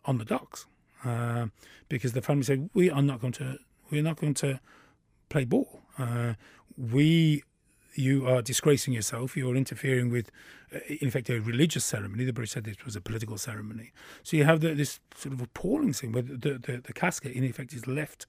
[0.05, 0.65] on the docks
[1.05, 1.47] uh,
[1.87, 3.59] because the family said we are not going to
[3.91, 4.59] we're not going to
[5.29, 5.81] play ball.
[5.97, 6.33] Uh,
[6.77, 7.43] we
[7.95, 9.35] you are disgracing yourself.
[9.35, 10.31] You are interfering with,
[10.73, 12.25] uh, in effect, a religious ceremony.
[12.25, 13.91] The British said this was a political ceremony.
[14.23, 17.43] So you have the, this sort of appalling thing where the, the, the casket, in
[17.43, 18.27] effect, is left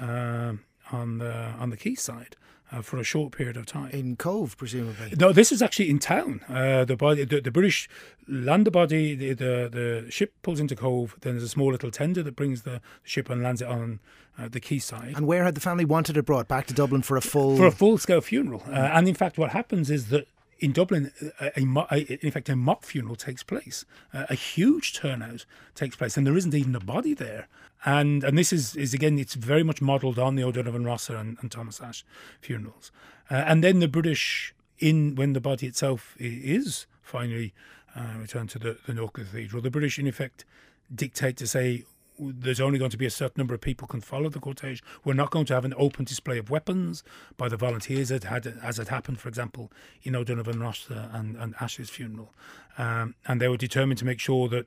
[0.00, 0.54] uh,
[0.90, 2.36] on the on the quayside.
[2.72, 5.12] Uh, for a short period of time in Cobh, presumably.
[5.18, 6.40] No, this is actually in town.
[6.48, 7.86] Uh, the body, the, the, British
[8.26, 9.14] land the body.
[9.14, 11.14] The, the, the ship pulls into Cobh.
[11.20, 14.00] Then there's a small little tender that brings the ship and lands it on
[14.38, 15.12] uh, the quayside.
[15.16, 17.66] And where had the family wanted it brought back to Dublin for a full for
[17.66, 18.62] a full scale funeral?
[18.66, 20.26] Uh, and in fact, what happens is that
[20.62, 21.10] in Dublin,
[21.40, 23.84] a, a, in fact, a mock funeral takes place.
[24.12, 25.44] A huge turnout
[25.74, 27.48] takes place, and there isn't even a body there.
[27.84, 31.36] And and this is, is again, it's very much modelled on the O'Donovan Rossa and,
[31.40, 32.04] and Thomas Ashe
[32.40, 32.92] funerals.
[33.28, 37.52] Uh, and then the British, in when the body itself is finally
[37.96, 40.44] uh, returned to the, the North Cathedral, the British, in effect,
[40.94, 41.84] dictate to say
[42.30, 44.80] there's only going to be a certain number of people can follow the cortege.
[45.04, 47.02] We're not going to have an open display of weapons
[47.36, 51.54] by the volunteers, as had as had happened, for example, in O'Donovan Rossa and, and
[51.56, 52.32] Ashe's funeral.
[52.78, 54.66] Um, and they were determined to make sure that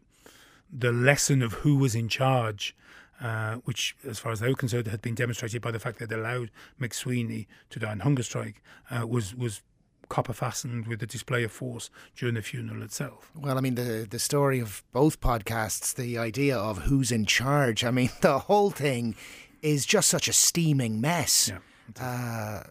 [0.72, 2.76] the lesson of who was in charge,
[3.22, 6.10] uh, which, as far as they were concerned, had been demonstrated by the fact that
[6.10, 9.62] they allowed MacSwiney to die on hunger strike, uh, was was
[10.10, 13.32] copper fastened with the display of force during the funeral itself.
[13.36, 17.84] Well, I mean, the the story of both podcasts, the idea of who's in charge.
[17.84, 19.16] I mean, the whole thing
[19.62, 21.50] is just such a steaming mess.
[21.50, 21.60] Yeah.
[22.00, 22.64] Uh,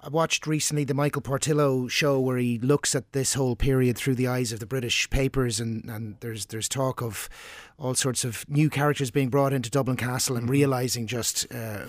[0.00, 4.14] I watched recently the Michael Portillo show where he looks at this whole period through
[4.14, 7.28] the eyes of the British papers, and, and there's there's talk of
[7.78, 10.52] all sorts of new characters being brought into Dublin Castle and mm-hmm.
[10.52, 11.86] realizing just uh,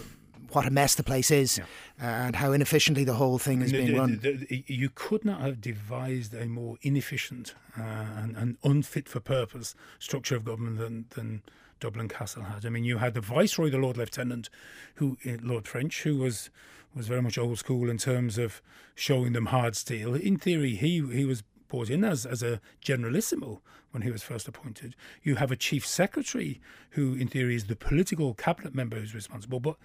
[0.52, 2.26] what a mess the place is yeah.
[2.26, 4.20] and how inefficiently the whole thing is being run.
[4.22, 9.20] The, the, you could not have devised a more inefficient uh, and, and, unfit for
[9.20, 11.42] purpose structure of government than, than
[11.80, 12.66] Dublin Castle had.
[12.66, 14.50] I mean, you had the Viceroy, the Lord Lieutenant,
[14.96, 16.50] who uh, Lord French, who was
[16.96, 18.62] was very much old school in terms of
[18.96, 20.16] showing them hard steel.
[20.16, 24.48] In theory, he he was brought in as, as a generalissimo when he was first
[24.48, 24.96] appointed.
[25.24, 29.60] You have a chief secretary who, in theory, is the political cabinet member who's responsible,
[29.60, 29.76] but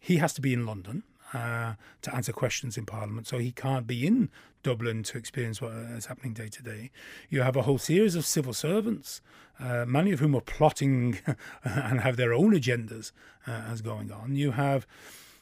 [0.00, 3.86] he has to be in London uh, to answer questions in Parliament, so he can't
[3.86, 4.30] be in
[4.62, 6.90] Dublin to experience what is happening day to day.
[7.28, 9.20] You have a whole series of civil servants,
[9.60, 11.18] uh, many of whom are plotting
[11.64, 13.12] and have their own agendas
[13.46, 14.36] uh, as going on.
[14.36, 14.86] You have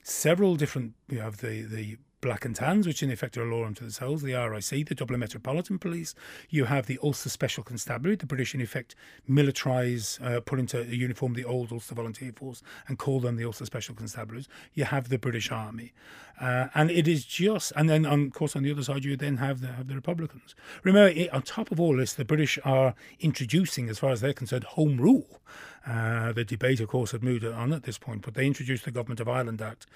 [0.03, 0.95] several different.
[1.09, 4.21] You have the the Black and Tans, which in effect are a law unto themselves,
[4.21, 6.13] the RIC, the Dublin Metropolitan Police.
[6.51, 8.97] You have the Ulster Special Constabulary, the British in effect
[9.31, 13.45] militarise, uh, put into a uniform the old Ulster Volunteer Force and call them the
[13.45, 14.49] Ulster Special Constabularies.
[14.75, 15.93] You have the British Army.
[16.41, 19.37] Uh, and it is just, and then of course on the other side you then
[19.37, 20.57] have the, have the Republicans.
[20.83, 24.65] Remember, on top of all this, the British are introducing, as far as they're concerned,
[24.65, 25.41] Home Rule.
[25.87, 28.91] Uh, the debate, of course, had moved on at this point, but they introduced the
[28.91, 29.87] Government of Ireland Act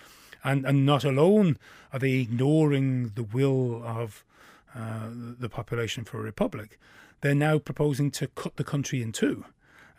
[0.45, 1.59] and and not alone
[1.93, 4.25] are they ignoring the will of
[4.75, 6.79] uh, the population for a republic,
[7.21, 9.45] they're now proposing to cut the country in two.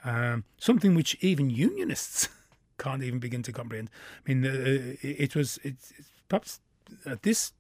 [0.03, 2.29] Um, something which even unionists
[2.77, 3.89] can't even begin to comprehend.
[4.25, 6.61] I mean, uh, it was it's, it's perhaps
[7.05, 7.53] at this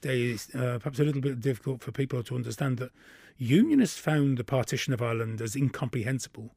[0.00, 2.92] day uh, perhaps a little bit difficult for people to understand that
[3.38, 6.54] unionists found the partition of Ireland as incomprehensible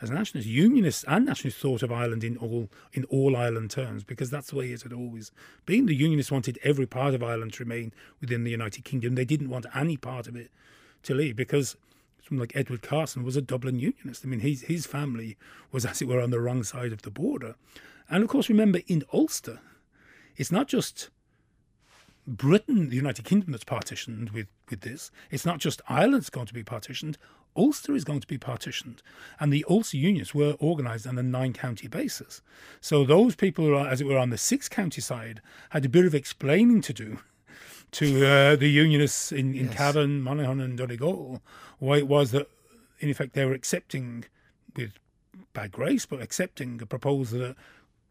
[0.00, 4.30] as nationalists, unionists and nationalists thought of Ireland in all in all Ireland terms because
[4.30, 5.32] that's the way it had always
[5.66, 5.86] been.
[5.86, 9.14] The unionists wanted every part of Ireland to remain within the United Kingdom.
[9.14, 10.50] They didn't want any part of it
[11.04, 11.76] to leave because
[12.26, 14.24] someone like Edward Carson was a Dublin unionist.
[14.24, 15.36] I mean, his his family
[15.72, 17.56] was, as it were, on the wrong side of the border.
[18.08, 19.60] And of course, remember in Ulster,
[20.36, 21.10] it's not just
[22.28, 25.10] Britain, the United Kingdom, that's partitioned with, with this.
[25.30, 27.16] It's not just Ireland's going to be partitioned.
[27.58, 29.02] Ulster is going to be partitioned.
[29.40, 32.40] And the Ulster unions were organised on a nine county basis.
[32.80, 35.88] So those people who are, as it were, on the six county side had a
[35.88, 37.18] bit of explaining to do
[37.90, 39.74] to uh, the unionists in, in yes.
[39.74, 41.42] Cavan, Monaghan, and Donegal
[41.78, 42.48] why it was that,
[43.00, 44.24] in effect, they were accepting,
[44.74, 44.92] with
[45.52, 47.56] bad grace, but accepting a proposal that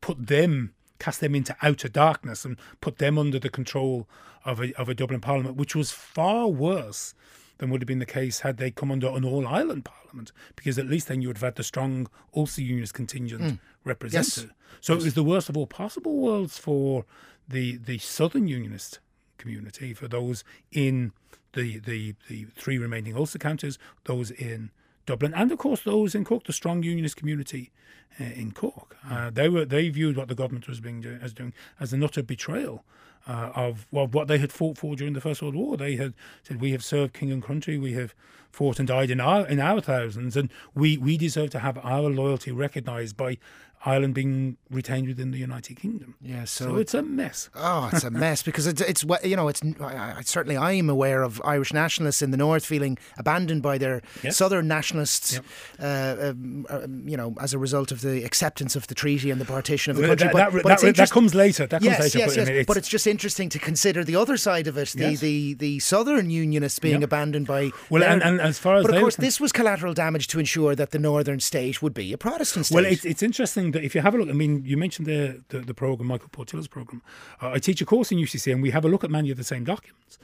[0.02, 4.08] put them cast them into outer darkness and put them under the control
[4.45, 7.14] of a, of a Dublin Parliament, which was far worse
[7.58, 10.78] than would have been the case had they come under an all Ireland parliament, because
[10.78, 13.60] at least then you would have had the strong Ulster Unionist contingent mm.
[13.84, 14.43] represented.
[14.45, 14.53] Yes.
[14.82, 15.01] So yes.
[15.01, 17.05] it was the worst of all possible worlds for
[17.47, 18.99] the the Southern Unionist
[19.38, 21.14] community, for those in
[21.53, 24.72] the the, the three remaining Ulster counties, those in
[25.08, 27.72] Dublin, and of course those in Cork, the strong Unionist community
[28.20, 28.95] uh, in Cork.
[29.10, 32.03] Uh, they were they viewed what the government was being do, as doing as an
[32.03, 32.84] utter betrayal
[33.28, 35.78] uh, of well, what they had fought for during the First World War.
[35.78, 37.78] They had said, "We have served king and country.
[37.78, 38.14] We have
[38.51, 42.10] fought and died in our in our thousands, and we we deserve to have our
[42.10, 43.38] loyalty recognised by
[43.86, 46.15] Ireland being retained within the United Kingdom.
[46.21, 47.49] Yeah, so, so it's a mess.
[47.55, 51.21] Oh, it's a mess because it's it's you know it's I, certainly I am aware
[51.23, 54.34] of Irish nationalists in the north feeling abandoned by their yep.
[54.34, 55.45] southern nationalists, yep.
[55.80, 59.39] uh, um, uh, you know, as a result of the acceptance of the treaty and
[59.39, 60.28] the partition of the country.
[60.28, 61.67] That, but, that, but that, that, comes later.
[61.67, 62.19] That yes, comes later.
[62.19, 62.47] Yes, yes.
[62.49, 65.19] It's, but it's just interesting to consider the other side of it, the yes.
[65.19, 67.03] the, the southern unionists being yep.
[67.03, 67.71] abandoned by.
[67.89, 70.75] Well, and, and, as far as but of course, this was collateral damage to ensure
[70.75, 72.75] that the northern state would be a Protestant state.
[72.75, 75.43] Well, it's, it's interesting that if you have a look, I mean you mentioned the
[75.49, 77.01] the, the program, Michael Portillo's program.
[77.41, 79.38] Uh, I teach a course in UCC, and we have a look at many of
[79.38, 80.17] the same documents.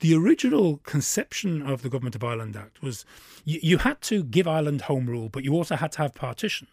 [0.00, 3.04] The original conception of the Government of Ireland Act was
[3.44, 6.68] you, you had to give Ireland home rule, but you also had to have partition.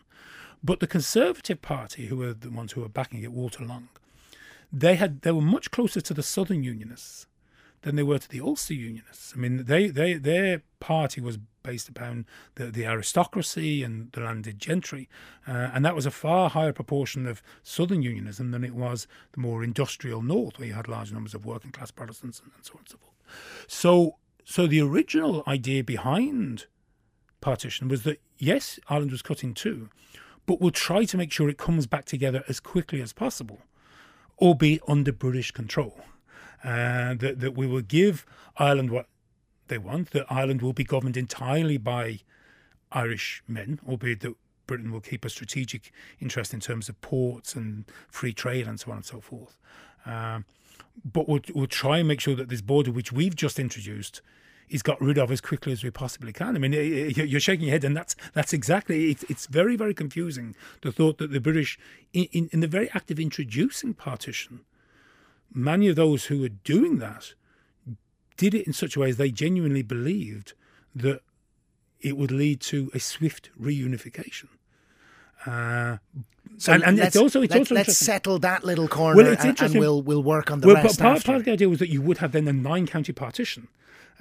[0.63, 3.89] But the Conservative Party, who were the ones who were backing it, Walter Long,
[4.71, 7.27] they had they were much closer to the Southern Unionists
[7.81, 9.33] than they were to the Ulster Unionists.
[9.35, 14.59] I mean, they, they their party was based upon the, the aristocracy and the landed
[14.59, 15.09] gentry,
[15.47, 19.39] uh, and that was a far higher proportion of Southern Unionism than it was the
[19.39, 22.73] more industrial North, where you had large numbers of working class Protestants and, and so
[22.73, 23.13] on and so forth.
[23.67, 26.65] So, so the original idea behind
[27.41, 29.89] partition was that yes, Ireland was cut in two,
[30.45, 33.59] but we'll try to make sure it comes back together as quickly as possible,
[34.39, 35.99] albeit under British control
[36.63, 38.25] uh, that, that we will give
[38.57, 39.07] Ireland what
[39.67, 42.19] they want, that Ireland will be governed entirely by
[42.91, 44.35] Irish men, albeit that
[44.67, 48.91] Britain will keep a strategic interest in terms of ports and free trade and so
[48.91, 49.57] on and so forth.
[50.05, 50.45] Um,
[51.03, 54.21] but we'll, we'll try and make sure that this border, which we've just introduced,
[54.69, 56.55] is got rid of as quickly as we possibly can.
[56.55, 59.11] I mean, you're shaking your head, and that's that's exactly.
[59.11, 60.55] It's, it's very very confusing.
[60.81, 61.77] The thought that the British,
[62.13, 64.61] in, in, the very act of introducing partition,
[65.53, 67.33] many of those who were doing that
[68.37, 70.53] did it in such a way as they genuinely believed
[70.95, 71.21] that
[72.01, 74.49] it would lead to a swift reunification.
[75.45, 75.97] Uh,
[76.57, 79.43] so and, and it's also it's let's, also let's settle that little corner well, it's
[79.43, 80.99] and, and we'll we'll work on the well, rest.
[80.99, 83.67] Part, part, of the idea was that you would have then a nine county partition,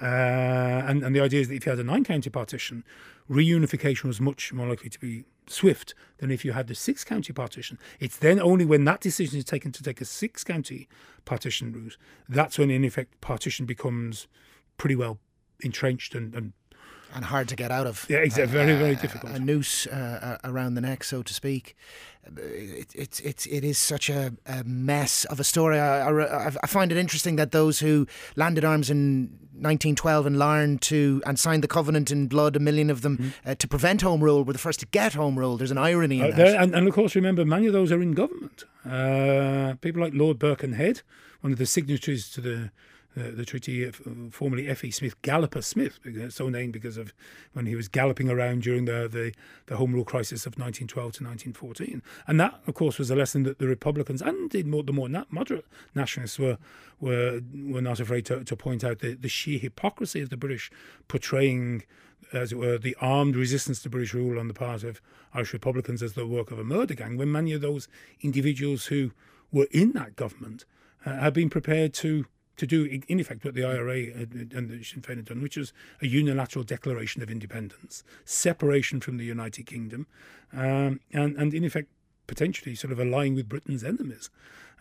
[0.01, 2.83] uh, and and the idea is that if you had a nine county partition,
[3.29, 7.33] reunification was much more likely to be swift than if you had the six county
[7.33, 7.77] partition.
[7.99, 10.87] It's then only when that decision is taken to take a six county
[11.25, 14.27] partition route that's when, in effect, partition becomes
[14.77, 15.19] pretty well
[15.61, 16.53] entrenched and, and
[17.13, 18.05] and hard to get out of.
[18.09, 18.57] Yeah, exactly.
[18.57, 19.33] Very, very difficult.
[19.33, 21.75] A, noose uh, around the neck, so to speak.
[22.37, 25.77] It, it, it, it is such a, a mess of a story.
[25.77, 28.07] I, I, I, find it interesting that those who
[28.37, 29.23] landed arms in
[29.55, 33.33] 1912 in Larne to and signed the covenant in blood, a million of them, mm.
[33.45, 35.57] uh, to prevent home rule, were the first to get home rule.
[35.57, 36.61] There's an irony in uh, that.
[36.61, 38.63] And, and, of course, remember, many of those are in government.
[38.89, 41.01] Uh, people like Lord Birkenhead,
[41.41, 42.71] one of the signatories to the
[43.15, 43.91] uh, the treaty, uh,
[44.31, 44.91] formerly F.E.
[44.91, 45.99] Smith, Galloper Smith,
[46.29, 47.13] so named because of
[47.53, 49.33] when he was galloping around during the, the,
[49.67, 52.01] the Home Rule crisis of 1912 to 1914.
[52.27, 55.09] And that, of course, was a lesson that the Republicans and indeed more, the more
[55.29, 56.57] moderate nationalists were
[56.99, 60.71] were were not afraid to, to point out the, the sheer hypocrisy of the British
[61.07, 61.83] portraying
[62.31, 65.01] as it were, the armed resistance to British rule on the part of
[65.33, 67.87] Irish Republicans as the work of a murder gang, when many of those
[68.21, 69.11] individuals who
[69.51, 70.65] were in that government
[71.05, 72.25] uh, had been prepared to
[72.57, 75.73] to do, in effect, what the IRA and the Sinn Féin had done, which was
[76.01, 80.05] a unilateral declaration of independence, separation from the United Kingdom,
[80.53, 81.89] um, and, and in effect,
[82.27, 84.29] potentially sort of allying with Britain's enemies.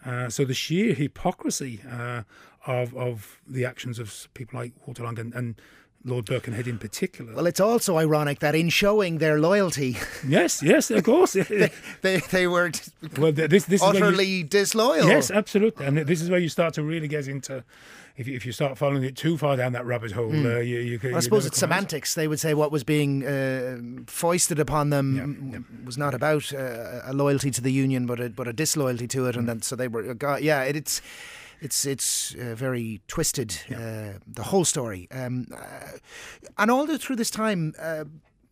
[0.04, 2.22] Uh, so the sheer hypocrisy uh,
[2.66, 5.60] of of the actions of people like Walter Long and, and
[6.04, 7.34] Lord Birkenhead in particular.
[7.34, 9.96] Well, it's also ironic that in showing their loyalty,
[10.26, 12.70] yes, yes, of course, they, they, they, were
[13.18, 15.06] well, this, this utterly you, disloyal.
[15.06, 17.64] Yes, absolutely, and this is where you start to really get into.
[18.14, 20.44] If you, if you start following it too far down that rabbit hole, mm.
[20.44, 22.12] uh, you, you, well, I suppose it's semantics.
[22.12, 22.20] Out.
[22.20, 25.86] They would say what was being uh, foisted upon them yeah, yeah.
[25.86, 29.28] was not about uh, a loyalty to the union, but a, but a disloyalty to
[29.28, 29.38] it, mm.
[29.38, 30.12] and then so they were.
[30.12, 31.00] God, Yeah, it, it's
[31.62, 33.56] it's it's uh, very twisted.
[33.68, 33.78] Yeah.
[33.78, 35.98] Uh, the whole story, um, uh,
[36.58, 37.74] and all the, through this time.
[37.78, 38.04] Uh,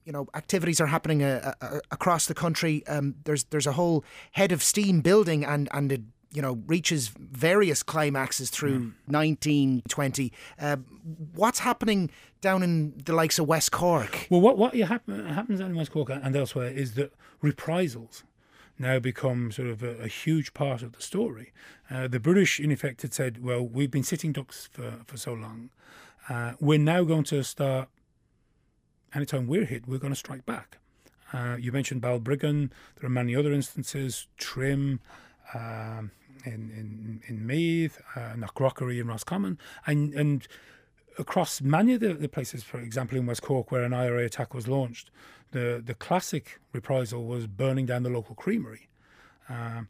[0.07, 2.85] you know, activities are happening uh, uh, across the country.
[2.87, 4.03] Um, there's there's a whole
[4.33, 5.99] head of steam building and and a
[6.33, 10.33] you know, reaches various climaxes through 1920.
[10.61, 10.77] Uh,
[11.35, 14.29] what's happening down in the likes of West Cork?
[14.31, 18.23] Well, what what happen, happens in West Cork and elsewhere is that reprisals
[18.81, 21.53] now become sort of a, a huge part of the story.
[21.91, 25.33] Uh, the British, in effect, had said, "Well, we've been sitting ducks for for so
[25.33, 25.71] long.
[26.29, 27.89] Uh, we're now going to start.
[29.15, 30.79] Anytime we're hit, we're going to strike back."
[31.33, 32.71] Uh, you mentioned Balbriggan.
[32.97, 34.27] There are many other instances.
[34.37, 35.01] Trim.
[35.55, 36.13] Um,
[36.45, 40.49] in in in Meath, uh, Knockcroghery in Roscommon, and and
[41.19, 44.55] across many of the, the, places, for example, in West Cork, where an IRA attack
[44.55, 45.11] was launched,
[45.53, 48.89] the the classic reprisal was burning down the local creamery,
[49.49, 49.83] uh,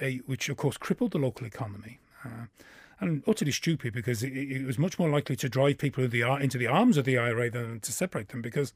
[0.00, 1.98] a, which of course crippled the local economy.
[2.24, 2.46] Uh,
[3.00, 6.34] and utterly stupid because it, it, was much more likely to drive people into the,
[6.42, 8.72] into the arms of the IRA than to separate them because,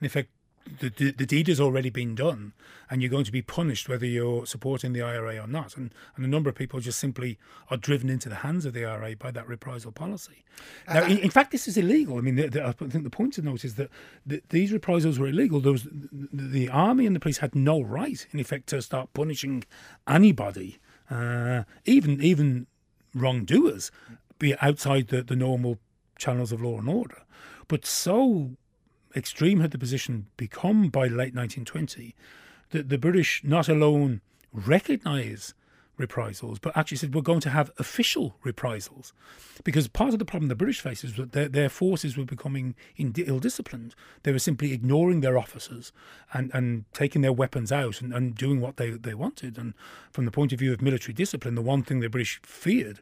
[0.00, 0.30] in effect,
[0.78, 2.52] the, the, the, deed has already been done
[2.90, 5.76] and you're going to be punished whether you're supporting the IRA or not.
[5.76, 7.38] And, and a number of people just simply
[7.70, 10.44] are driven into the hands of the IRA by that reprisal policy.
[10.88, 12.18] Now, uh, in, in, fact, this is illegal.
[12.18, 13.90] I mean, the, the, I think the point to note is that
[14.50, 15.60] these reprisals were illegal.
[15.60, 19.64] There was, the army and the police had no right, in effect, to start punishing
[20.06, 20.78] anybody,
[21.10, 22.66] uh, even even
[23.14, 23.90] wrongdoers,
[24.38, 25.78] be outside the, the normal
[26.18, 27.22] channels of law and order.
[27.66, 28.56] But so
[29.16, 32.14] extreme had the position become by late 1920
[32.70, 34.20] that the British not alone
[34.52, 35.54] recognise
[36.00, 39.12] reprisals, but actually said we're going to have official reprisals.
[39.62, 42.74] Because part of the problem the British faced is that their, their forces were becoming
[42.96, 43.94] ill disciplined.
[44.22, 45.92] They were simply ignoring their officers
[46.32, 49.58] and, and taking their weapons out and, and doing what they, they wanted.
[49.58, 49.74] And
[50.10, 53.00] from the point of view of military discipline, the one thing the British feared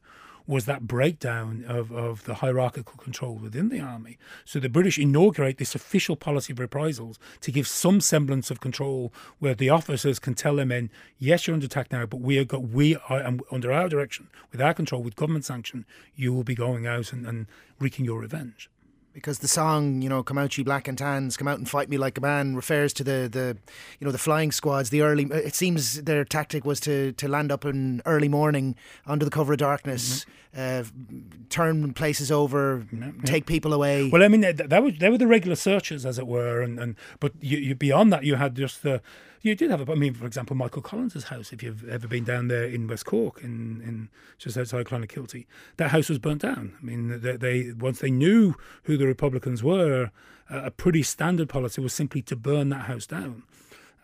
[0.49, 4.17] was that breakdown of, of the hierarchical control within the army.
[4.47, 9.13] So the British inaugurate this official policy of reprisals to give some semblance of control
[9.39, 12.59] where the officers can tell their men, yes, you're under attack now, but we are,
[12.59, 15.85] we are under our direction, with our control, with government sanction,
[16.17, 17.47] you will be going out and, and
[17.79, 18.71] wreaking your revenge
[19.19, 21.89] because the song, you know, "Come out, ye black and tans, come out and fight
[21.89, 23.57] me like a man," refers to the the
[23.99, 24.91] you know the flying squads.
[24.91, 29.25] The early, it seems their tactic was to to land up in early morning under
[29.25, 30.83] the cover of darkness, mm-hmm.
[30.83, 32.87] uh, turn places over,
[33.25, 34.09] take people away.
[34.09, 36.79] Well, I mean, that, that was they were the regular searchers, as it were, and
[36.79, 39.03] and but you, you beyond that, you had just the
[39.43, 41.53] you did have a, I mean, for example, Michael Collins's house.
[41.53, 44.09] If you've ever been down there in West Cork, in, in
[44.39, 46.75] just outside Clonakilty, that house was burnt down.
[46.81, 50.11] I mean, they, they once they knew who the Republicans were,
[50.51, 53.43] uh, a pretty standard policy was simply to burn that house down.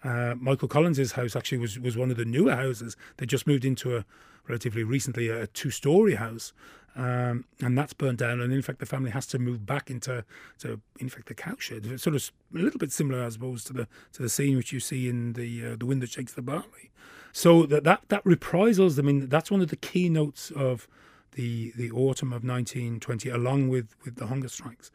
[0.03, 2.97] Uh, Michael Collins's house actually was was one of the newer houses.
[3.17, 4.05] They just moved into a
[4.47, 6.53] relatively recently a two story house,
[6.97, 8.41] um, and that's burnt down.
[8.41, 10.25] And in fact, the family has to move back into,
[10.59, 11.87] to, in fact, the cowshed.
[11.87, 14.73] It's sort of a little bit similar, I suppose, to the to the scene which
[14.73, 16.91] you see in the uh, the wind that shakes the barley.
[17.33, 18.99] So that, that that reprisals.
[18.99, 20.87] I mean, that's one of the keynotes of
[21.33, 24.91] the the autumn of 1920, along with with the hunger strikes,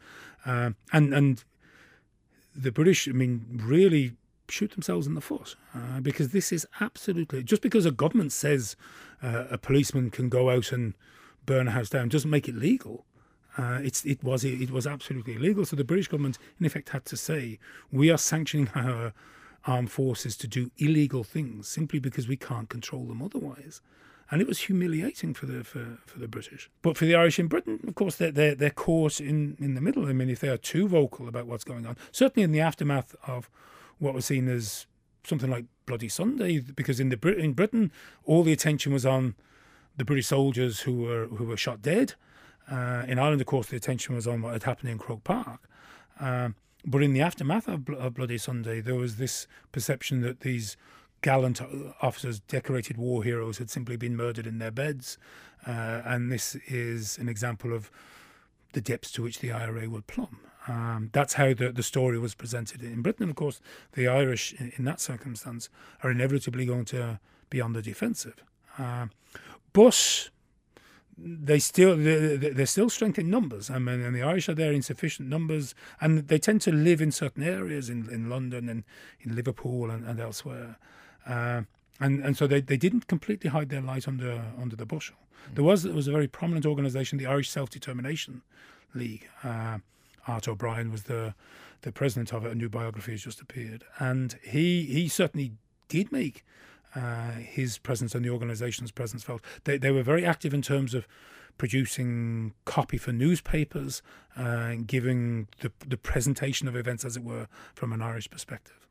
[0.46, 1.44] um, and and
[2.56, 3.08] the British.
[3.10, 4.14] I mean, really
[4.48, 8.76] shoot themselves in the foot uh, because this is absolutely just because a government says
[9.22, 10.96] uh, a policeman can go out and
[11.50, 13.06] burn a house down doesn't make it legal.
[13.58, 15.66] Uh, it's, it was it was absolutely illegal.
[15.66, 17.58] So the British government, in effect, had to say
[17.92, 19.14] we are sanctioning our
[19.66, 23.82] armed forces to do illegal things simply because we can't control them otherwise.
[24.32, 26.70] And it was humiliating for the for, for the British.
[26.84, 29.82] But for the Irish in Britain, of course, they're, they're, they're caught in, in the
[29.82, 30.06] middle.
[30.06, 33.16] I mean, if they are too vocal about what's going on, certainly in the aftermath
[33.26, 33.50] of
[33.98, 34.86] what was seen as
[35.24, 37.92] something like Bloody Sunday, because in the in Britain,
[38.24, 39.34] all the attention was on
[40.00, 42.14] the British soldiers who were who were shot dead.
[42.72, 45.70] Uh, in Ireland, of course, the attention was on what had happened in Croke Park.
[46.20, 50.78] Um, but in the aftermath of, of, Bloody Sunday, there was this perception that these
[51.22, 51.62] gallant
[52.02, 55.18] officers, decorated war heroes, had simply been murdered in their beds.
[55.68, 57.92] Uh, and this is an example of
[58.74, 60.40] the depths to which the IRA would plumb.
[60.68, 63.30] Um, that's how the, the story was presented in Britain.
[63.30, 63.60] Of course,
[63.94, 65.70] the Irish, in, in that circumstance,
[66.04, 67.20] are inevitably going to
[67.50, 68.44] be on the defensive.
[68.78, 69.08] Uh,
[69.74, 70.30] but
[71.22, 73.70] they still they're still strength in numbers.
[73.70, 77.02] I mean, and the Irish are there in sufficient numbers, and they tend to live
[77.02, 78.84] in certain areas in, in London and
[79.22, 80.78] in Liverpool and, and elsewhere.
[81.26, 81.64] Uh,
[82.00, 85.18] and and so they, they didn't completely hide their light under under the bushel.
[85.52, 85.56] Mm.
[85.56, 88.42] There was there was a very prominent organisation, the Irish Self Determination
[88.94, 89.28] League.
[89.44, 89.80] Uh,
[90.28, 91.34] Art O'Brien was the
[91.82, 92.52] the president of it.
[92.52, 95.54] A new biography has just appeared, and he he certainly
[95.88, 96.46] did make
[96.96, 99.42] uh, his presence and the organisation's presence felt.
[99.64, 101.08] They, they were very active in terms of
[101.58, 104.02] producing copy for newspapers,
[104.38, 108.88] uh, giving the, the presentation of events, as it were, from an Irish perspective.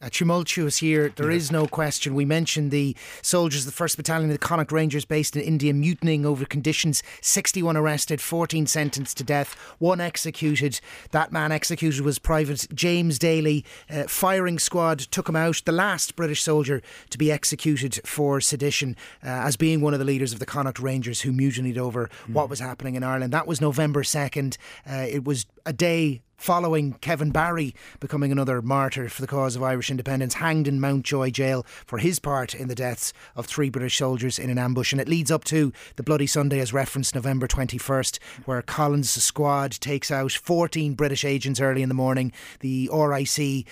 [0.00, 1.36] A tumultuous year, There yeah.
[1.36, 2.14] is no question.
[2.14, 5.74] We mentioned the soldiers, of the 1st Battalion of the Connacht Rangers based in India,
[5.74, 7.02] mutinying over conditions.
[7.20, 10.80] 61 arrested, 14 sentenced to death, one executed.
[11.10, 13.64] That man executed was Private James Daly.
[13.90, 16.80] Uh, firing squad took him out, the last British soldier
[17.10, 20.78] to be executed for sedition, uh, as being one of the leaders of the Connacht
[20.78, 22.32] Rangers who mutinied over mm.
[22.32, 23.34] what was happening in Ireland.
[23.34, 24.56] That was November 2nd.
[24.90, 29.62] Uh, it was a day following Kevin Barry becoming another martyr for the cause of
[29.62, 33.98] Irish independence, hanged in Mountjoy jail for his part in the deaths of three British
[33.98, 34.92] soldiers in an ambush.
[34.92, 39.72] And it leads up to the Bloody Sunday, as referenced, November 21st, where Collins' squad
[39.72, 42.32] takes out 14 British agents early in the morning.
[42.60, 43.66] The RIC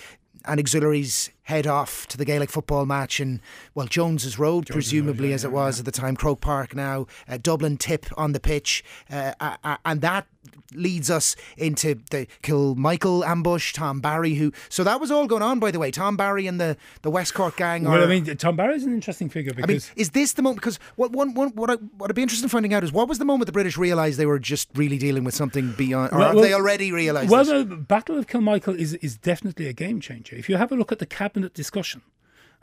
[0.45, 3.41] and auxiliaries head off to the Gaelic football match in,
[3.73, 5.81] well, Jones's Road, Jones presumably, Road, yeah, as it was yeah.
[5.81, 8.83] at the time, Croke Park now, uh, Dublin tip on the pitch.
[9.11, 10.27] Uh, uh, and that
[10.73, 14.51] leads us into the Kilmichael ambush, Tom Barry, who.
[14.69, 15.89] So that was all going on, by the way.
[15.91, 17.83] Tom Barry and the, the West Cork gang.
[17.83, 19.69] Well, I mean, Tom Barry is an interesting figure because.
[19.69, 20.61] I mean, is this the moment?
[20.61, 23.07] Because what, one, one, what, I, what I'd be interested in finding out is what
[23.07, 26.13] was the moment the British realised they were just really dealing with something beyond.
[26.13, 27.67] Or well, have well, they already realised Well, this?
[27.67, 30.35] the Battle of Kilmichael is, is definitely a game changer.
[30.35, 32.01] If you have a look at the cabinet discussion,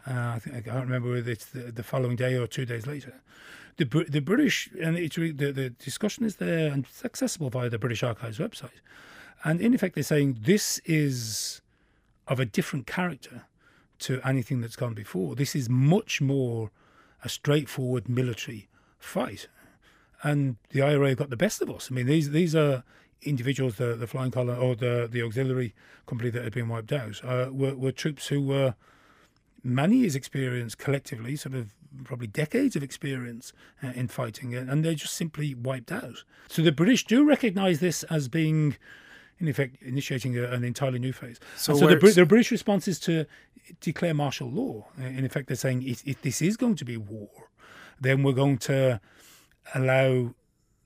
[0.07, 2.87] uh, I, think, I can't remember whether it's the, the following day or two days
[2.87, 3.15] later
[3.77, 7.79] the the British and it's the the discussion is there and it's accessible via the
[7.79, 8.81] British Archives website,
[9.45, 11.61] and in effect they're saying this is
[12.27, 13.45] of a different character
[13.99, 15.35] to anything that's gone before.
[15.35, 16.71] This is much more
[17.23, 18.69] a straightforward military
[18.99, 19.49] fight,
[20.23, 21.89] and the IRA got the best of us.
[21.91, 22.83] I mean these these are
[23.23, 25.75] individuals, the the flying column or the the auxiliary
[26.07, 28.75] company that had been wiped out, uh, were, were troops who were
[29.63, 33.53] many years' experience collectively, sort of probably decades of experience
[33.83, 36.25] uh, in fighting, and they're just simply wiped out.
[36.49, 38.77] So the British do recognise this as being,
[39.39, 41.41] in effect, initiating a, an entirely new phase.
[41.57, 43.27] So, so the, the, British response is to
[43.81, 44.87] declare martial law.
[44.99, 47.51] In effect, they're saying if, if this is going to be war,
[48.01, 49.01] then we're going to
[49.75, 50.35] allow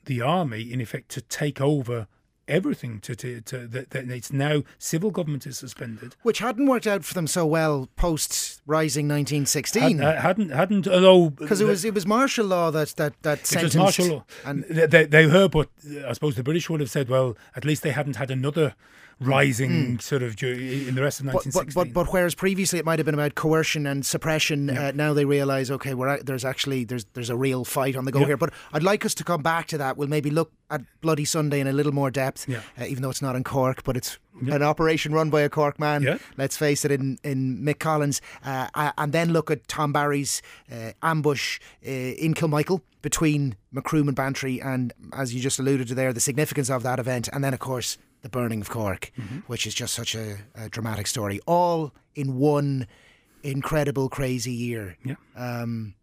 [0.05, 2.07] the army, in effect, to take over
[2.51, 6.87] everything to, to, to that, that it's now civil government is suspended, which hadn't worked
[6.87, 9.99] out for them so well post rising 1916.
[9.99, 13.47] Had, uh, hadn't hadn't although because it was it was martial law that that that
[13.47, 13.77] sentenced.
[13.77, 15.69] It was martial law, and they, they heard, but
[16.07, 18.75] I suppose the British would have said, well, at least they hadn't had another
[19.21, 20.03] rising mm.
[20.03, 21.75] sort of in the rest of 1916.
[21.75, 24.89] But, but, but, whereas previously it might have been about coercion and suppression, yeah.
[24.89, 28.05] uh, now they realise okay, we're at, there's actually there's there's a real fight on
[28.05, 28.27] the go yeah.
[28.27, 28.37] here.
[28.37, 29.97] But I'd like us to come back to that.
[29.97, 32.63] We'll maybe look at Bloody Sunday in a little more depth, yeah.
[32.81, 34.19] uh, even though it's not in Cork, but it's
[34.49, 36.19] an operation run by a Cork man.
[36.37, 40.41] Let's face it, in in Mick Collins, uh, and then look at Tom Barry's
[40.73, 45.95] uh, ambush uh, in Kilmichael between Macroom and Bantry, and as you just alluded to
[45.95, 49.39] there, the significance of that event, and then of course the burning of Cork, mm-hmm.
[49.47, 52.87] which is just such a, a, dramatic story, all in one
[53.43, 54.97] incredible, crazy year.
[55.05, 55.15] Yeah.
[55.37, 55.95] Um,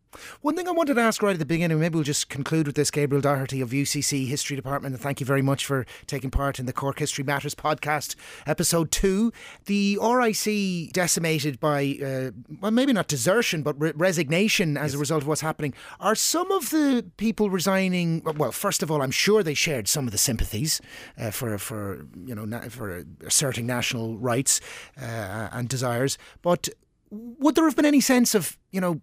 [0.42, 2.76] one thing I wanted to ask right at the beginning, maybe we'll just conclude with
[2.76, 6.60] this Gabriel Doherty of UCC History Department, and thank you very much for taking part
[6.60, 9.32] in the Cork History Matters podcast, episode two.
[9.66, 12.32] The RIC decimated by, uh,
[12.62, 14.96] well, maybe not desertion, but re- resignation as yes.
[14.96, 15.74] a result of what's happening.
[16.00, 18.22] Are some of the people resigning?
[18.24, 20.82] Well, first of all, I'm sure they shared some of the sympathies
[21.18, 24.62] uh, for, for you know, na- for asserting national rights
[25.02, 26.70] uh, and desires, but
[27.10, 29.02] would there have been any sense of, you know,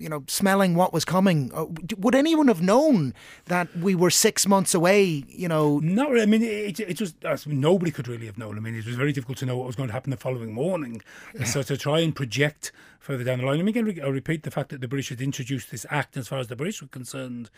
[0.00, 1.50] you know, smelling what was coming.
[1.54, 1.66] Uh,
[1.98, 3.14] would anyone have known
[3.46, 5.24] that we were six months away?
[5.28, 6.18] You know, not.
[6.18, 8.56] I mean, it, it was I mean, nobody could really have known.
[8.56, 10.52] I mean, it was very difficult to know what was going to happen the following
[10.52, 11.02] morning.
[11.34, 11.44] Yeah.
[11.44, 14.50] So to try and project further down the line, let me again I repeat the
[14.50, 17.50] fact that the British had introduced this act, as far as the British were concerned,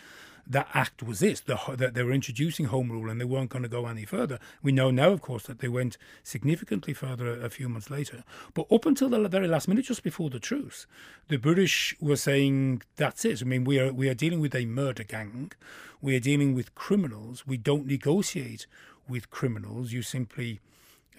[0.47, 3.63] that act was this the, that they were introducing home rule and they weren't going
[3.63, 4.39] to go any further.
[4.63, 8.25] We know now, of course, that they went significantly further a, a few months later.
[8.55, 10.87] But up until the very last minute, just before the truce,
[11.29, 13.43] the British were saying that's it.
[13.43, 15.53] I mean, we are we are dealing with a murder gang.
[16.01, 17.47] We are dealing with criminals.
[17.47, 18.67] We don't negotiate
[19.09, 19.93] with criminals.
[19.93, 20.61] You simply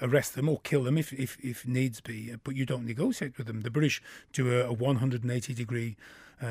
[0.02, 3.48] arrest them or kill them if, if, if needs be, but you don't negotiate with
[3.48, 3.62] them.
[3.62, 4.02] The British
[4.34, 5.96] do a, a 180 degree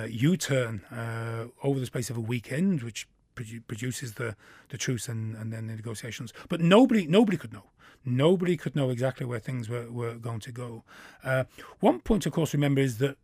[0.09, 4.36] U-turn uh, over the space of a weekend, which produ- produces the
[4.68, 6.32] the truce and, and then the negotiations.
[6.49, 7.64] But nobody nobody could know.
[8.05, 10.82] Nobody could know exactly where things were, were going to go.
[11.22, 11.45] Uh,
[11.78, 13.16] one point, of course, remember is that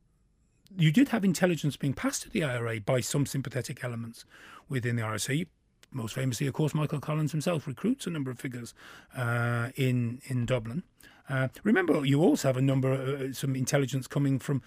[0.77, 4.25] you did have intelligence being passed to the IRA by some sympathetic elements
[4.69, 5.49] within the RIC.
[5.91, 8.75] Most famously, of course, Michael Collins himself recruits a number of figures
[9.17, 10.83] uh, in in Dublin.
[11.29, 14.63] Uh, remember, you also have a number, uh, some intelligence coming from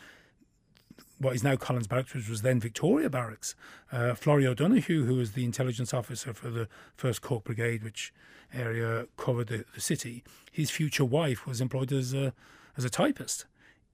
[1.22, 3.55] what is now Collins Barracks, which was then Victoria Barracks.
[3.91, 6.67] Uh, O'Donoghue, who was the intelligence officer for the
[6.97, 8.13] 1st Cork Brigade, which
[8.53, 12.34] area covered the, the city, his future wife was employed as a,
[12.76, 13.45] as a typist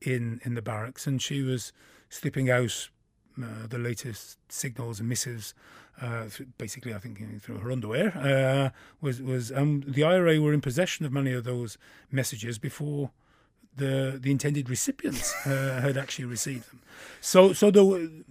[0.01, 1.73] in in the barracks, and she was
[2.09, 2.89] slipping out
[3.41, 5.53] uh, the latest signals and missives.
[5.99, 6.25] Uh,
[6.57, 8.69] basically, I think through her underwear uh,
[9.01, 11.78] was was um, the IRA were in possession of many of those
[12.11, 13.11] messages before
[13.78, 16.82] the the intended recipients uh, had actually received them.
[17.21, 18.23] So so the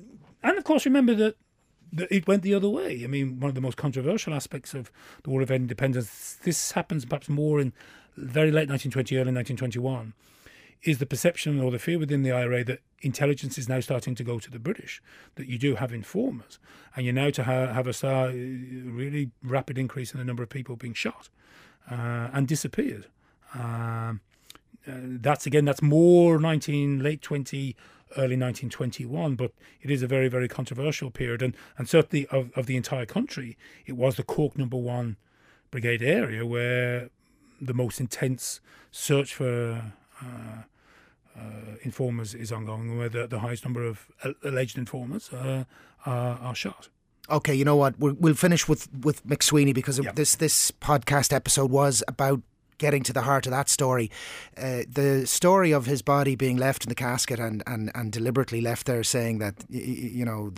[0.42, 1.36] and of course remember that
[2.11, 3.03] it went the other way.
[3.05, 4.90] I mean, one of the most controversial aspects of
[5.22, 7.72] the War of Independence, this happens perhaps more in
[8.16, 10.12] very late 1920, early 1921,
[10.82, 14.24] is the perception or the fear within the IRA that intelligence is now starting to
[14.24, 15.03] go to the British,
[15.36, 16.59] that you do have informers,
[16.94, 20.49] and you're now to ha- have a star, really rapid increase in the number of
[20.49, 21.28] people being shot
[21.90, 23.07] uh, and disappeared.
[23.55, 24.26] Um, uh,
[24.87, 27.76] that's again, that's more 19 late 20
[28.12, 31.43] early 1921, but it is a very, very controversial period.
[31.43, 35.16] And, and certainly of, of the entire country, it was the Cork number one
[35.70, 37.11] brigade area where
[37.61, 38.61] the most intense
[38.91, 40.62] search for uh,
[41.37, 41.41] uh,
[41.82, 44.07] informers is ongoing, where the, the highest number of
[44.43, 45.64] alleged informers uh,
[46.05, 46.89] are, are shot.
[47.28, 47.99] Okay, you know what?
[47.99, 50.14] We'll, we'll finish with with MacSwiney because yep.
[50.14, 52.41] this this podcast episode was about
[52.79, 54.11] getting to the heart of that story.
[54.57, 58.61] Uh, the story of his body being left in the casket and, and, and deliberately
[58.61, 60.53] left there saying that, you know,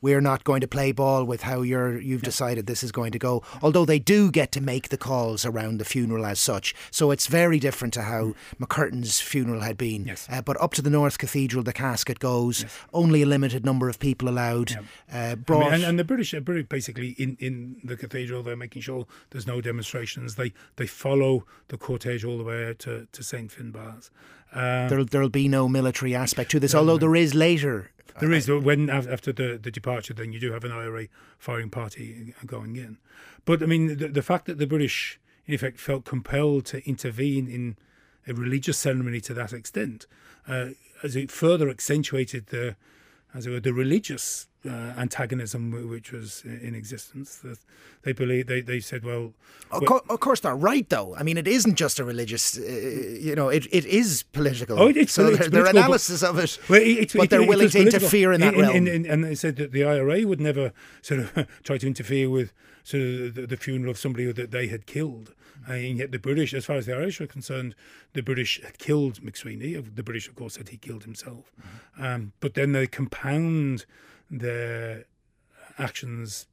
[0.00, 3.18] we're not going to play ball with how you're, you've decided this is going to
[3.18, 3.42] go.
[3.62, 6.74] Although they do get to make the calls around the funeral as such.
[6.90, 10.06] So it's very different to how MacCurtain's funeral had been.
[10.06, 10.26] Yes.
[10.30, 12.78] Uh, but up to the North Cathedral, the casket goes, yes.
[12.92, 14.70] only a limited number of people allowed.
[14.70, 14.82] Yeah.
[15.12, 18.56] Uh, brought I mean, and, and, the British, are basically in, in the cathedral, they're
[18.56, 20.36] making sure there's no demonstrations.
[20.36, 23.50] They, they follow the cortege all the way out to, to St.
[23.50, 24.10] Finbarr's.
[24.52, 26.98] Um, there'll, there'll be no military aspect to this, although no.
[26.98, 27.90] there is later.
[28.20, 31.06] There is when after the, the departure, then you do have an IRA
[31.38, 32.98] firing party going in.
[33.44, 37.46] But I mean, the, the fact that the British, in effect, felt compelled to intervene
[37.46, 37.76] in
[38.26, 40.06] a religious ceremony to that extent,
[40.46, 40.70] uh,
[41.02, 42.76] as it further accentuated the,
[43.32, 47.36] as it were, the religious uh, antagonism which was in existence.
[47.36, 47.58] That
[48.02, 49.32] they believe they, they said, well,
[49.70, 51.14] of, co- of, course they're right though.
[51.16, 54.78] I mean, it isn't just a religious, uh, you know, it, it is political.
[54.78, 57.78] Oh, it's, so it's their, analysis but, of it, well, it, but they're willing to
[57.78, 58.00] political.
[58.00, 58.76] interfere in that in, realm.
[58.76, 62.28] In, in, and they said that the IRA would never sort of try to interfere
[62.28, 62.52] with
[62.82, 65.34] sort of the, the funeral of somebody that they had killed.
[65.66, 67.74] And yet the British, as far as the Irish were concerned,
[68.14, 69.94] the British had killed MacSwiney.
[69.94, 71.52] The British, of course, said he killed himself.
[71.60, 72.04] Mm-hmm.
[72.04, 73.84] Um, but then they compound
[74.30, 75.04] their
[75.78, 76.46] actions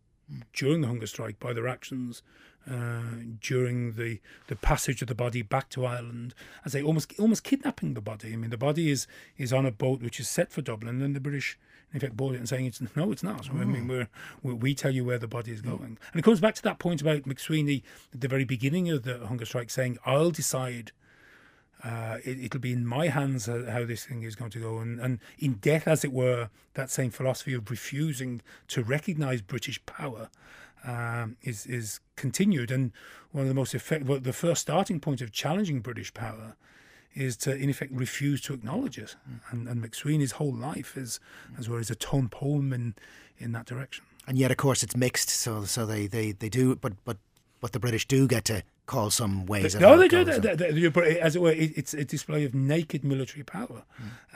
[0.53, 2.21] during the hunger strike by their actions
[2.69, 3.01] uh,
[3.41, 7.93] during the, the passage of the body back to Ireland, as they almost almost kidnapping
[7.93, 8.33] the body.
[8.33, 9.07] I mean, the body is
[9.37, 11.59] is on a boat which is set for Dublin, and the British,
[11.93, 13.49] in fact, bought it and saying it's no, it's not.
[13.53, 13.59] Oh.
[13.59, 14.09] I mean, we're,
[14.41, 16.79] we're, we tell you where the body is going, and it comes back to that
[16.79, 20.91] point about MacSwiney at the very beginning of the hunger strike, saying, "I'll decide."
[21.83, 24.79] Uh, it, will be in my hands how this thing is going to go.
[24.79, 29.85] And, and in death, as it were, that same philosophy of refusing to recognise British
[29.85, 30.29] power
[30.85, 32.71] um, is is continued.
[32.71, 32.91] And
[33.31, 36.55] one of the most effective, well, the first starting point of challenging British power
[37.13, 39.15] is to, in effect, refuse to acknowledge it.
[39.29, 39.39] Mm.
[39.51, 41.19] And, and MacSwiney's whole life is,
[41.57, 42.95] as well as a tone poem in
[43.37, 44.05] in that direction.
[44.27, 45.29] And yet, of course, it's mixed.
[45.29, 47.17] So so they, they, they do, but but
[47.61, 49.75] but the British do get to call some ways.
[49.75, 50.23] No, they do.
[50.23, 53.83] They, they, they, as it were, it's a display of naked military power.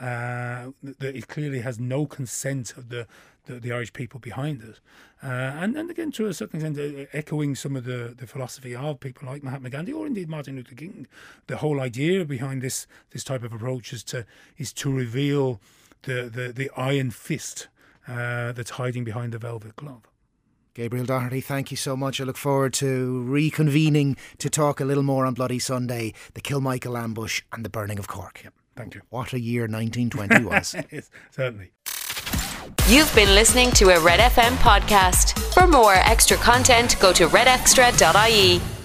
[0.00, 3.06] Uh, that it clearly has no consent of the,
[3.46, 4.80] the, the Irish people behind it,
[5.22, 8.74] uh, and and again to a certain extent, uh, echoing some of the, the philosophy
[8.74, 11.06] of people like Mahatma Gandhi or indeed Martin Luther King.
[11.46, 14.26] The whole idea behind this this type of approach is to
[14.58, 15.60] is to reveal
[16.02, 17.68] the the, the iron fist
[18.08, 20.09] uh, that's hiding behind the velvet glove.
[20.80, 22.22] Gabriel Doherty, thank you so much.
[22.22, 26.98] I look forward to reconvening to talk a little more on Bloody Sunday, the Kilmichael
[26.98, 28.40] ambush, and the burning of Cork.
[28.44, 29.02] Yep, thank you.
[29.10, 30.74] What a year 1920 was.
[30.90, 31.72] yes, certainly.
[32.88, 35.38] You've been listening to a Red FM podcast.
[35.52, 38.79] For more extra content, go to redextra.ie.